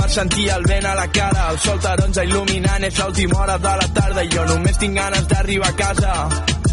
Per 0.00 0.08
sentir 0.10 0.48
el 0.56 0.66
vent 0.68 0.88
a 0.90 0.96
la 0.98 1.06
cara, 1.12 1.50
el 1.52 1.60
sol 1.62 1.78
taronja 1.84 2.26
il·luminant, 2.26 2.88
és 2.90 2.98
l'última 2.98 3.38
hora 3.44 3.58
de 3.58 3.76
la 3.82 3.88
tarda 4.00 4.24
i 4.24 4.34
jo 4.34 4.48
només 4.50 4.82
tinc 4.82 4.98
ganes 4.98 5.30
d'arribar 5.30 5.70
a 5.70 5.78
casa. 5.78 6.18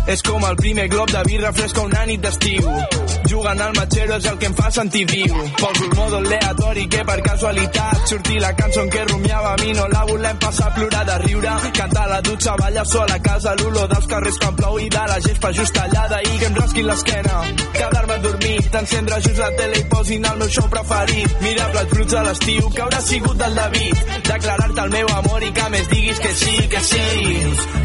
És 0.08 0.26
com 0.26 0.44
el 0.50 0.58
primer 0.58 0.90
glob 0.90 1.14
de 1.14 1.24
birra 1.30 1.54
fresca 1.54 1.86
una 1.86 2.06
nit 2.10 2.26
d'estiu. 2.26 2.91
Jugant 3.30 3.62
al 3.62 3.74
matxero 3.78 4.18
és 4.18 4.26
el 4.32 4.38
que 4.42 4.50
em 4.50 4.56
fa 4.58 4.72
sentir 4.72 5.06
viu. 5.12 5.36
Poso 5.60 5.86
el 5.86 5.96
modo 5.96 6.18
aleatori 6.18 6.88
que 6.92 7.04
per 7.08 7.20
casualitat 7.28 8.08
sortir 8.12 8.40
la 8.42 8.52
cançó 8.56 8.82
en 8.84 8.90
què 8.92 9.06
rumiava 9.08 9.54
a 9.54 9.58
mi 9.62 9.74
no 9.78 9.88
la 9.92 10.04
volem 10.10 10.40
passar 10.46 10.68
a 10.68 10.76
plorar 10.76 11.06
de 11.06 11.18
riure. 11.26 11.56
Cantar 11.78 12.04
a 12.04 12.12
la 12.12 12.22
dutxa, 12.22 12.56
ballar 12.60 12.86
sol 12.86 13.12
a 13.12 13.20
casa, 13.20 13.56
l'olor 13.62 13.88
dels 13.94 14.08
carrers 14.14 14.40
quan 14.42 14.56
plou 14.56 14.80
i 14.80 14.90
de 14.90 15.06
la 15.12 15.20
gespa 15.28 15.54
just 15.60 15.76
tallada 15.76 16.22
i 16.22 16.38
que 16.40 16.50
em 16.50 16.56
rasqui 16.60 16.84
l'esquena. 16.88 17.38
Quedar-me 17.78 18.18
dormit, 18.26 18.76
encendre 18.82 19.22
just 19.28 19.40
la 19.40 19.52
tele 19.58 19.80
i 19.80 19.86
posin 19.96 20.26
el 20.32 20.38
meu 20.42 20.50
show 20.50 20.70
preferit. 20.76 21.38
Mirar 21.42 21.70
plats 21.72 21.94
bruts 21.94 22.14
a 22.14 22.24
l'estiu, 22.28 22.70
que 22.76 22.82
haurà 22.86 23.02
sigut 23.02 23.38
del 23.38 23.56
David. 23.56 24.04
Declarar-te 24.32 24.82
el 24.88 24.96
meu 24.98 25.14
amor 25.18 25.44
i 25.44 25.52
que 25.52 25.70
més 25.76 25.88
diguis 25.94 26.20
que 26.20 26.34
sí, 26.44 26.68
que 26.76 26.84
sí. 26.92 27.06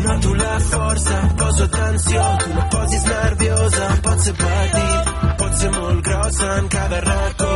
Noto 0.06 0.34
la 0.34 0.58
força, 0.70 1.20
poso 1.38 1.68
tensió, 1.68 2.26
tu 2.42 2.54
no 2.54 2.66
posis 2.74 3.06
nerviosa, 3.10 3.88
pot 4.02 4.26
ser 4.26 4.34
petit, 4.42 5.15
pot 5.38 5.52
ser 5.60 5.70
molt 5.70 6.02
grossa 6.06 6.48
en 6.58 6.68
cada 6.68 7.00
racó, 7.00 7.52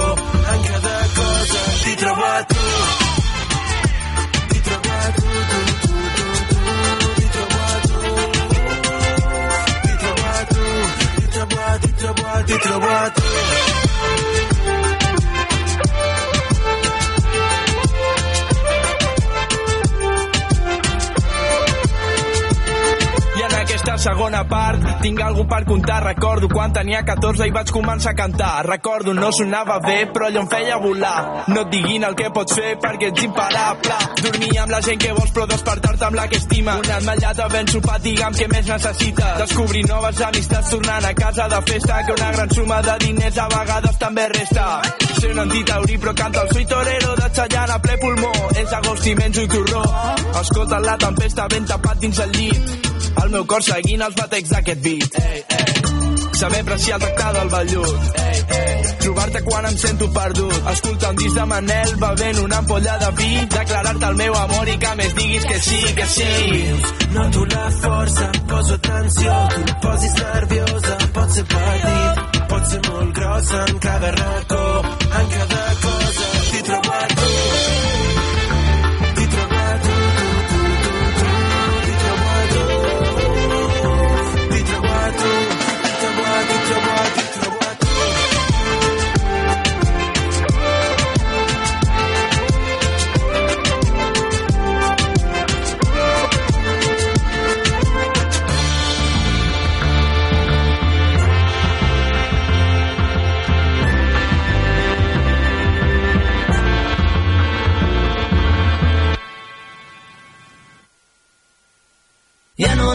en 0.54 0.62
cada 0.68 0.96
cosa, 1.16 1.60
t'hi 1.82 1.94
trobo 2.02 2.24
a 2.24 2.40
tu. 2.50 2.64
T'hi 4.50 4.60
trobo 4.66 4.90
a 4.96 5.06
tu, 5.18 5.28
tu, 5.50 5.60
tu, 5.82 5.92
tu, 6.16 6.26
tu, 6.50 6.60
t'hi 7.16 7.26
trobo 7.34 7.58
a 7.66 7.76
tu. 7.86 7.98
T'hi 9.84 9.94
trobo 10.02 10.26
a 10.32 10.42
tu, 10.54 10.64
t'hi 11.16 11.26
trobo 11.34 11.56
a, 11.68 11.78
t'hi 11.84 11.92
trobo 12.02 12.26
a, 12.34 12.42
t'hi 12.46 12.58
trobo 12.66 12.88
a 12.88 13.04
tu. 13.20 13.89
Segona 24.00 24.42
part 24.48 24.84
tinc 25.02 25.20
algú 25.20 25.44
per 25.48 25.64
contar. 25.68 26.00
Recordo 26.04 26.48
quan 26.48 26.72
tenia 26.72 27.02
14 27.04 27.46
i 27.48 27.52
vaig 27.54 27.70
començar 27.74 28.14
a 28.14 28.18
cantar. 28.18 28.52
Recordo 28.66 29.12
no 29.14 29.30
sonava 29.36 29.78
bé, 29.84 30.06
però 30.12 30.28
allò 30.28 30.44
em 30.44 30.48
feia 30.50 30.78
volar. 30.80 31.44
No 31.48 31.64
et 31.66 31.72
diguin 31.74 32.04
el 32.08 32.16
que 32.16 32.30
pots 32.34 32.56
fer 32.56 32.76
perquè 32.80 33.10
ets 33.10 33.24
imparable. 33.26 33.98
Dormir 34.22 34.50
amb 34.62 34.74
la 34.74 34.80
gent 34.86 35.00
que 35.00 35.12
vols 35.16 35.32
però 35.36 35.46
despertar-te 35.50 36.06
amb 36.08 36.16
la 36.16 36.26
que 36.28 36.40
estima. 36.40 36.78
Un 36.80 36.92
ametllata 36.96 37.48
ben 37.52 37.68
sopat, 37.68 38.02
digue'm 38.06 38.38
què 38.38 38.48
més 38.52 38.70
necessites. 38.72 39.38
Descobrir 39.44 39.84
noves 39.88 40.22
amistats 40.30 40.70
tornant 40.74 41.08
a 41.10 41.14
casa 41.14 41.48
de 41.52 41.60
festa 41.72 42.02
que 42.06 42.16
una 42.16 42.30
gran 42.36 42.54
suma 42.56 42.80
de 42.88 42.96
diners 43.04 43.38
a 43.38 43.48
vegades 43.52 43.98
també 43.98 44.28
resta. 44.32 44.68
Ser 45.20 45.32
un 45.34 45.42
antitaurí 45.44 45.98
però 46.00 46.14
canta 46.16 46.46
el 46.46 46.54
soy 46.54 46.64
torero 46.66 47.16
de 47.16 47.28
Chayanne 47.36 47.76
a 47.76 47.78
ple 47.84 47.98
pulmó. 48.00 48.32
És 48.56 48.72
agost 48.72 49.06
i 49.06 49.14
menjo 49.18 49.46
torró. 49.52 49.84
Escolta 50.40 50.80
la 50.80 50.96
tempesta 50.96 51.46
ben 51.52 51.68
tapat 51.68 52.00
dins 52.00 52.24
el 52.24 52.32
llit. 52.38 52.99
El 53.22 53.30
meu 53.30 53.44
cor 53.46 53.62
seguint 53.66 54.02
els 54.06 54.16
batecs 54.18 54.54
d'aquest 54.54 54.82
beat. 54.84 55.18
Ei, 55.24 55.44
ei. 55.58 55.70
Saber 56.40 56.60
apreciar 56.64 56.96
el 56.96 57.02
tractar 57.04 57.32
del 57.36 57.48
vellut. 57.52 58.20
Ei, 58.24 58.42
ei. 58.58 58.80
Trobar-te 59.00 59.42
quan 59.44 59.66
em 59.66 59.76
sento 59.78 60.08
perdut. 60.12 60.68
Escoltar 60.72 61.10
un 61.10 61.16
disc 61.16 61.36
de 61.36 61.44
Manel 61.52 61.94
bevent 62.04 62.38
una 62.44 62.58
ampolla 62.62 62.96
de 63.02 63.10
vi. 63.18 63.30
Declarar-te 63.56 64.10
el 64.10 64.18
meu 64.22 64.36
amor 64.44 64.68
i 64.68 64.76
que 64.84 64.94
més 65.00 65.14
diguis 65.18 65.48
que 65.50 65.58
sí, 65.66 65.80
que 65.98 66.06
sí. 66.16 66.28
Noto 67.16 67.44
la 67.54 67.64
força, 67.80 68.30
poso 68.52 68.78
tensió, 68.78 69.32
tu 69.54 69.64
no 69.66 69.74
posis 69.86 70.14
nerviosa, 70.20 70.98
pot 71.16 71.34
ser 71.34 71.44
petit, 71.54 72.38
pot 72.52 72.70
ser 72.70 72.80
molt 72.86 73.14
grossa 73.18 73.64
en 73.66 73.82
cada 73.88 74.14
racó, 74.20 74.62
en 75.22 75.34
cada 75.34 75.66
cosa, 75.88 76.30
t'hi 76.52 76.62
trobo 76.70 76.96
a 77.00 77.06
tu. 77.16 77.69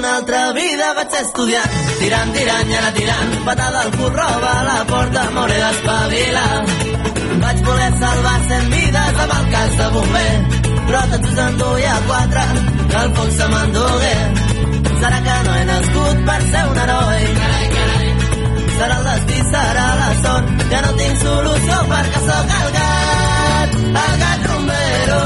Una 0.06 0.18
altra 0.18 0.52
vida 0.54 0.88
vaig 0.94 1.10
ser 1.14 1.22
estudiant, 1.26 1.76
tirant, 2.00 2.32
tirant 2.36 2.70
i 2.70 2.76
anar 2.78 2.92
tirant, 2.94 3.32
patada 3.46 3.80
al 3.82 3.92
curro, 3.96 4.26
va 4.44 4.52
a 4.58 4.66
la 4.68 4.76
porta, 4.90 5.24
m'hauré 5.34 5.56
d'espavilar. 5.62 6.52
Vaig 7.44 7.64
voler 7.70 7.88
salvar 8.02 8.36
cent 8.50 8.68
vides 8.74 9.22
amb 9.24 9.34
el 9.38 9.48
cas 9.54 9.74
de 9.80 9.88
bomber, 9.96 10.34
però 10.76 11.02
tots 11.14 11.32
us 11.32 11.42
enduia 11.46 11.96
quatre, 12.12 12.44
que 12.92 13.00
el 13.02 13.10
foc 13.18 13.32
se 13.40 13.48
m'endugué. 13.54 14.14
Serà 15.02 15.24
que 15.28 15.40
no 15.48 15.56
he 15.56 15.66
nascut 15.72 16.22
per 16.30 16.38
ser 16.52 16.64
un 16.70 16.80
heroi. 16.84 17.26
Carai, 17.42 17.66
carai. 17.80 18.08
Serà 18.78 19.00
el 19.00 19.10
destí, 19.10 19.42
serà 19.56 19.88
la 20.04 20.12
sort, 20.22 20.54
que 20.70 20.84
no 20.86 20.94
tinc 21.02 21.26
solució 21.26 21.82
perquè 21.96 22.24
sóc 22.30 22.56
el 22.62 22.72
gat, 22.78 23.76
el 24.06 24.16
gat 24.26 24.48
rumbero, 24.54 25.22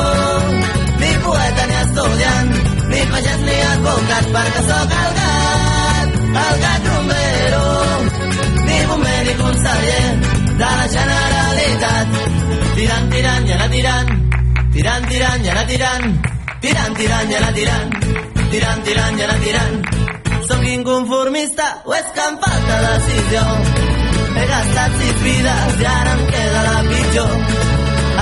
ni 1.04 1.14
poeta 1.28 1.70
ni 1.74 1.80
estudiant, 1.84 2.59
pagès 3.20 3.42
ni 3.44 3.56
advocat 3.74 4.26
perquè 4.34 4.62
sóc 4.70 4.92
el 5.04 5.12
gat, 5.20 6.12
el 6.42 6.56
gat 6.64 6.86
rumbero, 6.92 7.64
ni 8.68 8.78
bomber 8.88 9.20
ni 9.28 9.34
conseller 9.42 10.06
de 10.62 10.70
la 10.80 10.88
Generalitat. 10.96 12.08
Tirant, 12.76 13.10
tirant 13.12 13.50
i 13.50 13.52
anar 13.58 13.70
tirant, 13.76 14.10
tirant, 14.74 15.10
tirant 15.12 15.44
i 15.44 15.52
anar 15.52 15.66
tirant, 15.72 16.06
tirant, 16.64 16.96
tirant 17.00 17.34
i 17.34 17.40
anar 17.40 17.54
tirant, 17.60 17.88
tirant, 18.54 18.84
tirant 18.88 19.20
i 19.20 19.28
anar 19.28 19.40
tirant. 19.44 19.76
Sóc 20.48 20.64
inconformista 20.76 21.68
o 21.86 21.96
és 22.00 22.08
que 22.16 22.28
em 22.32 22.40
falta 22.46 22.82
decisió? 22.88 23.44
He 24.40 24.46
gastat 24.54 25.00
sis 25.02 25.24
vides 25.28 25.82
i 25.84 25.90
ara 25.92 26.16
em 26.16 26.28
queda 26.32 26.68
la 26.70 26.78
pitjor. 26.88 27.36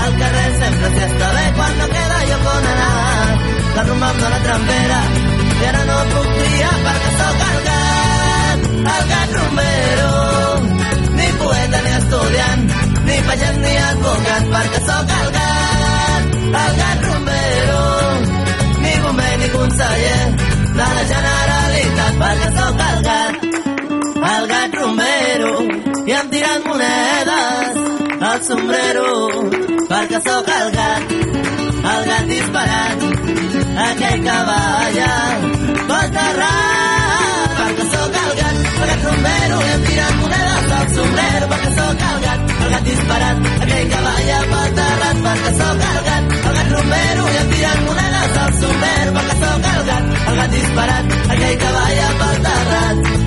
Al 0.02 0.22
carrer 0.24 0.48
sempre 0.64 0.96
s'hi 0.96 1.10
està 1.12 1.34
bé 1.38 1.50
quan 1.60 1.84
no 1.84 1.92
queda 1.94 2.24
lloc 2.32 2.56
on 2.56 2.72
anar 2.74 3.37
la 3.78 3.84
rumba 3.84 4.10
em 4.12 4.18
dóna 4.18 4.40
trampera 4.42 5.00
i 5.62 5.66
ara 5.70 5.82
no 5.90 5.98
puc 6.12 6.30
triar 6.38 6.78
perquè 6.86 7.10
sóc 7.18 7.42
el 7.48 7.58
gat, 7.68 8.64
el 8.94 9.04
gat 9.12 9.36
rumbero. 9.38 10.14
Ni 11.18 11.28
poeta 11.42 11.82
ni 11.86 11.92
estudiant, 11.98 12.64
ni 13.08 13.18
pagès 13.28 13.60
ni 13.66 13.74
advocat 13.90 14.48
perquè 14.54 14.80
sóc 14.88 15.14
el 15.20 15.30
gat, 15.38 16.34
el 16.64 16.74
gat 16.80 17.06
rumbero. 17.08 17.84
Ni 18.84 18.94
bomber 19.04 19.34
ni 19.44 19.50
conseller 19.56 20.24
de 20.80 20.88
la 20.98 21.04
Generalitat 21.14 22.20
perquè 22.24 22.50
sóc 22.58 22.84
el 22.88 23.00
gat, 23.10 23.46
el 24.34 24.50
gat 24.54 24.80
rumbero. 24.82 25.52
I 26.08 26.16
em 26.22 26.32
tiren 26.34 26.66
monedes 26.72 27.84
al 28.32 28.42
sombrero 28.50 29.12
perquè 29.92 30.24
sóc 30.30 30.56
el 30.62 30.74
gat, 30.80 31.14
el 31.94 32.10
gat 32.10 32.34
disparat 32.34 33.47
aquell 33.86 34.22
que 34.26 34.38
balla 34.50 35.12
pel 35.90 36.08
terrat. 36.16 37.54
Perquè 37.58 37.86
sóc 37.92 38.18
el 38.22 38.34
gat, 38.40 38.58
perquè 38.80 38.98
trombero, 39.04 39.60
li 39.62 39.72
hem 39.74 39.86
tirat 39.90 40.16
monedes 40.22 40.72
al 40.80 40.90
sombrero, 40.96 41.50
perquè 41.54 41.72
sóc 41.78 42.04
el 42.10 42.20
gat, 42.26 42.56
el 42.58 42.74
gat 42.74 42.90
disparat, 42.90 43.48
aquell 43.68 43.88
que 43.94 44.02
balla 44.08 44.42
pel 44.54 44.76
terrat, 44.82 45.24
perquè 45.28 45.54
sóc 45.62 45.86
el 45.92 46.02
gat, 46.10 46.36
el 46.42 46.60
gat 46.60 46.74
trombero, 46.74 47.30
li 47.30 47.40
hem 47.44 47.56
tirat 47.56 47.86
monedes 47.88 48.42
al 48.44 48.60
sombrero, 48.64 49.16
perquè 49.20 49.40
sóc 49.46 49.72
el 49.76 49.88
gat, 49.92 50.12
el 50.28 50.42
gat 50.42 50.60
disparat, 50.60 51.18
aquell 51.38 51.58
que 51.64 51.74
balla 51.80 52.12
pel 52.22 52.46
terrat. 52.50 53.27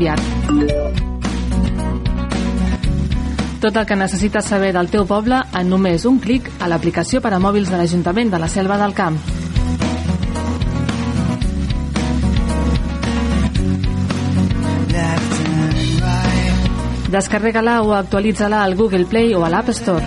Canviat. 0.00 0.20
Tot 3.60 3.76
el 3.76 3.84
que 3.86 3.96
necessites 3.96 4.46
saber 4.48 4.72
del 4.72 4.88
teu 4.88 5.04
poble 5.04 5.42
en 5.52 5.68
només 5.68 6.06
un 6.08 6.18
clic 6.18 6.48
a 6.60 6.68
l'aplicació 6.68 7.20
per 7.20 7.34
a 7.34 7.40
mòbils 7.40 7.68
de 7.68 7.76
l'Ajuntament 7.76 8.30
de 8.32 8.38
la 8.40 8.48
Selva 8.48 8.78
del 8.80 8.94
Camp. 8.94 9.18
Descarrega-la 17.10 17.82
o 17.82 17.92
actualitza-la 17.92 18.62
al 18.62 18.76
Google 18.76 19.04
Play 19.04 19.34
o 19.34 19.44
a 19.44 19.50
l'App 19.50 19.68
Store. 19.70 20.04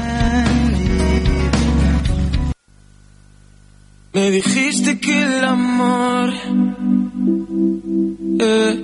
Me 4.13 4.29
dijiste 4.31 4.99
que 4.99 5.21
el 5.21 5.43
amor 5.43 6.33
eh, 8.39 8.82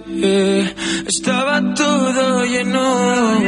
estaba 1.09 1.73
todo 1.73 2.45
lleno. 2.45 3.39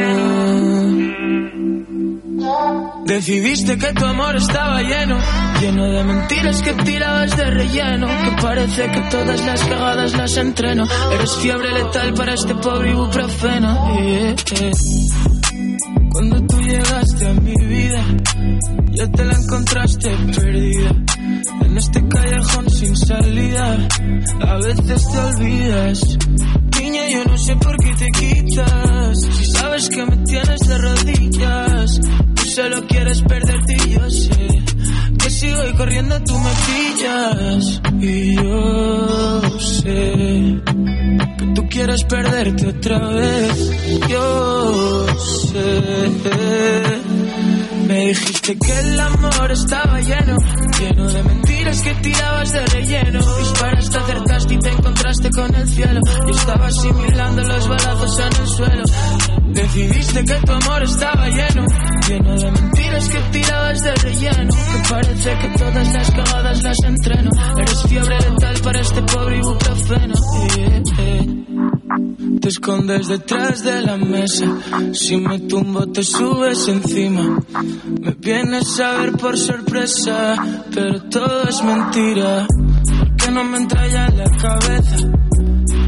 Decidiste 3.06 3.78
que 3.78 3.92
tu 3.92 4.04
amor 4.04 4.36
estaba 4.36 4.82
lleno, 4.82 5.16
lleno 5.60 5.92
de 5.92 6.04
mentiras 6.04 6.62
que 6.62 6.72
tirabas 6.72 7.36
de 7.36 7.44
relleno. 7.44 8.06
Que 8.08 8.42
parece 8.42 8.90
que 8.90 9.00
todas 9.10 9.46
las 9.46 9.64
cagadas 9.64 10.12
las 10.14 10.36
entreno. 10.36 10.86
Eres 11.12 11.36
fiebre 11.36 11.72
letal 11.72 12.14
para 12.14 12.34
este 12.34 12.54
pobre 12.56 12.90
ibuprofeno. 12.90 13.96
Cuando 16.12 16.42
tú 16.46 16.60
llegaste 16.60 17.26
a 17.26 17.34
mi 17.34 17.54
vida, 17.66 18.04
ya 18.90 19.06
te 19.08 19.24
la 19.24 19.34
encontraste 19.34 20.10
perdida. 20.34 20.90
En 21.64 21.78
este 21.78 22.08
callejón 22.08 22.70
sin 22.70 22.96
salida, 22.96 23.88
a 24.40 24.54
veces 24.56 25.08
te 25.10 25.18
olvidas. 25.18 26.18
Yo 27.12 27.24
no 27.24 27.36
sé 27.36 27.56
por 27.56 27.76
qué 27.76 27.94
te 27.94 28.06
quitas. 28.06 29.18
Si 29.20 29.44
sabes 29.52 29.88
que 29.90 30.06
me 30.06 30.16
tienes 30.24 30.60
de 30.60 30.78
rodillas, 30.78 32.00
tú 32.34 32.42
solo 32.44 32.86
quieres 32.86 33.20
perderte 33.22 33.76
y 33.86 33.90
yo 33.90 34.10
sé 34.10 34.48
que 35.18 35.30
si 35.30 35.52
voy 35.52 35.72
corriendo 35.74 36.18
tú 36.24 36.38
me 36.38 36.50
pillas. 36.66 37.82
Y 38.00 38.34
yo 38.36 39.58
sé 39.60 40.62
que 41.38 41.46
tú 41.54 41.68
quieres 41.68 42.04
perderte 42.04 42.68
otra 42.68 42.98
vez. 42.98 43.70
Yo 44.08 45.06
sé 45.18 47.01
me 47.92 48.06
dijiste 48.06 48.58
que 48.58 48.78
el 48.80 49.00
amor 49.00 49.52
estaba 49.52 50.00
lleno, 50.00 50.36
lleno 50.80 51.10
de 51.10 51.22
mentiras 51.24 51.82
que 51.82 51.94
tirabas 51.96 52.52
de 52.52 52.64
relleno. 52.64 53.18
Disparaste, 53.38 53.98
acertaste 53.98 54.54
y 54.54 54.58
te 54.60 54.70
encontraste 54.70 55.30
con 55.30 55.54
el 55.54 55.68
cielo. 55.68 56.00
Yo 56.26 56.34
estaba 56.34 56.66
asimilando 56.68 57.42
los 57.42 57.68
balazos 57.68 58.18
en 58.18 58.40
el 58.40 58.48
suelo. 58.48 58.84
Decidiste 59.48 60.24
que 60.24 60.34
tu 60.46 60.52
amor 60.52 60.82
estaba 60.84 61.28
lleno, 61.28 61.66
lleno 62.08 62.38
de 62.38 62.50
mentiras 62.50 63.08
que 63.10 63.18
tirabas 63.30 63.82
de 63.82 63.94
relleno. 63.94 64.54
Que 64.54 64.88
parece 64.88 65.38
que 65.38 65.58
todas 65.58 65.92
las 65.92 66.10
cagadas 66.12 66.62
las 66.62 66.78
entreno. 66.84 67.30
Eres 67.58 67.82
fiebre 67.82 68.18
letal 68.20 68.60
para 68.62 68.80
este 68.80 69.02
pobre 69.02 69.36
ibuprofeno. 69.36 70.14
Yeah, 70.56 70.82
yeah 70.96 71.31
te 72.42 72.48
escondes 72.48 73.06
detrás 73.06 73.62
de 73.62 73.82
la 73.82 73.96
mesa. 73.96 74.46
Si 74.92 75.16
me 75.16 75.38
tumbo 75.38 75.86
te 75.86 76.02
subes 76.02 76.66
encima. 76.66 77.40
Me 78.00 78.10
vienes 78.18 78.80
a 78.80 78.94
ver 78.98 79.12
por 79.12 79.38
sorpresa, 79.38 80.34
pero 80.74 81.02
todo 81.04 81.48
es 81.48 81.62
mentira. 81.62 82.46
Porque 82.98 83.30
no 83.30 83.44
me 83.44 83.58
entraña 83.58 84.08
en 84.08 84.18
la 84.18 84.30
cabeza 84.30 84.96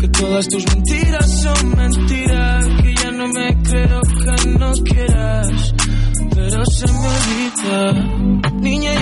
que 0.00 0.08
todas 0.08 0.46
tus 0.46 0.64
mentiras 0.66 1.42
son 1.42 1.76
mentiras. 1.76 2.66
Que 2.82 2.94
ya 2.94 3.10
no 3.10 3.28
me 3.28 3.62
creo 3.62 4.00
que 4.02 4.48
no 4.50 4.72
quieras, 4.74 5.74
pero 6.34 6.64
se 6.66 6.86
me 6.86 7.08
olvida. 7.08 8.23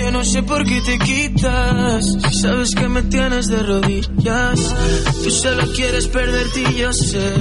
Yo 0.00 0.10
no 0.12 0.24
sé 0.24 0.42
por 0.42 0.64
qué 0.64 0.80
te 0.80 0.98
quitas. 0.98 2.04
Si 2.28 2.38
sabes 2.38 2.70
que 2.74 2.88
me 2.88 3.02
tienes 3.02 3.46
de 3.48 3.62
rodillas. 3.62 4.74
Tú 5.22 5.30
solo 5.30 5.72
quieres 5.74 6.09
perderte 6.09 6.62
y 6.62 6.74
yo 6.74 6.92
sé 6.92 7.34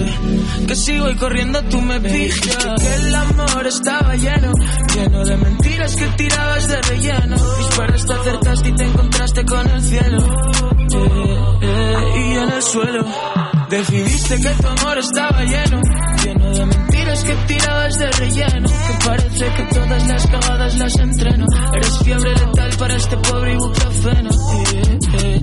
que 0.67 0.75
si 0.75 0.99
voy 0.99 1.15
corriendo 1.15 1.61
tú 1.63 1.81
me 1.81 1.99
pillas. 1.99 2.57
Que 2.79 2.95
el 2.95 3.15
amor 3.15 3.67
estaba 3.67 4.15
lleno, 4.15 4.53
lleno 4.95 5.25
de 5.25 5.37
mentiras 5.37 5.95
que 5.95 6.07
tirabas 6.17 6.67
de 6.67 6.81
relleno. 6.81 7.37
Disparaste, 7.57 8.13
acertaste 8.13 8.69
y 8.69 8.75
te 8.75 8.83
encontraste 8.85 9.45
con 9.45 9.69
el 9.69 9.81
cielo. 9.81 10.17
Eh, 10.93 11.57
eh, 11.61 11.95
y 12.17 12.37
en 12.37 12.51
el 12.51 12.61
suelo 12.61 13.05
decidiste 13.69 14.35
que 14.41 14.49
tu 14.49 14.67
amor 14.67 14.97
estaba 14.97 15.43
lleno, 15.43 15.81
lleno 16.23 16.51
de 16.51 16.65
mentiras 16.65 16.80
que 17.31 17.53
tiradas 17.53 17.97
de 17.97 18.11
relleno 18.11 18.67
Que 18.69 19.05
parece 19.05 19.45
que 19.45 19.63
todas 19.73 20.07
las 20.07 20.27
cagadas 20.27 20.77
las 20.77 20.95
entreno 20.99 21.45
Eres 21.73 21.99
fiebre 22.03 22.31
letal 22.31 22.71
para 22.77 22.95
este 22.95 23.17
pobre 23.17 23.53
ibuprofeno 23.53 24.29
eh, 24.29 24.99
eh. 25.13 25.41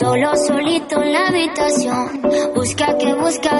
Solo 0.00 0.34
solito 0.34 1.02
en 1.02 1.12
la 1.12 1.26
habitación, 1.28 2.22
busca 2.54 2.96
que 2.96 3.12
busca 3.12 3.59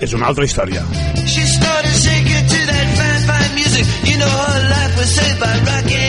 és 0.00 0.12
una 0.12 0.26
altra 0.26 0.44
història. 0.44 0.82
She 1.26 1.44
started 1.46 1.94
shaking 2.02 2.46
to 2.54 2.60
that 2.70 2.88
fine, 2.98 3.22
fine 3.28 3.54
music. 3.54 3.86
You 4.10 4.18
know 4.18 4.28
her 4.28 4.62
life 4.70 4.98
was 4.98 5.10
saved 5.14 5.40
by 5.40 5.54
rocking. 5.70 6.03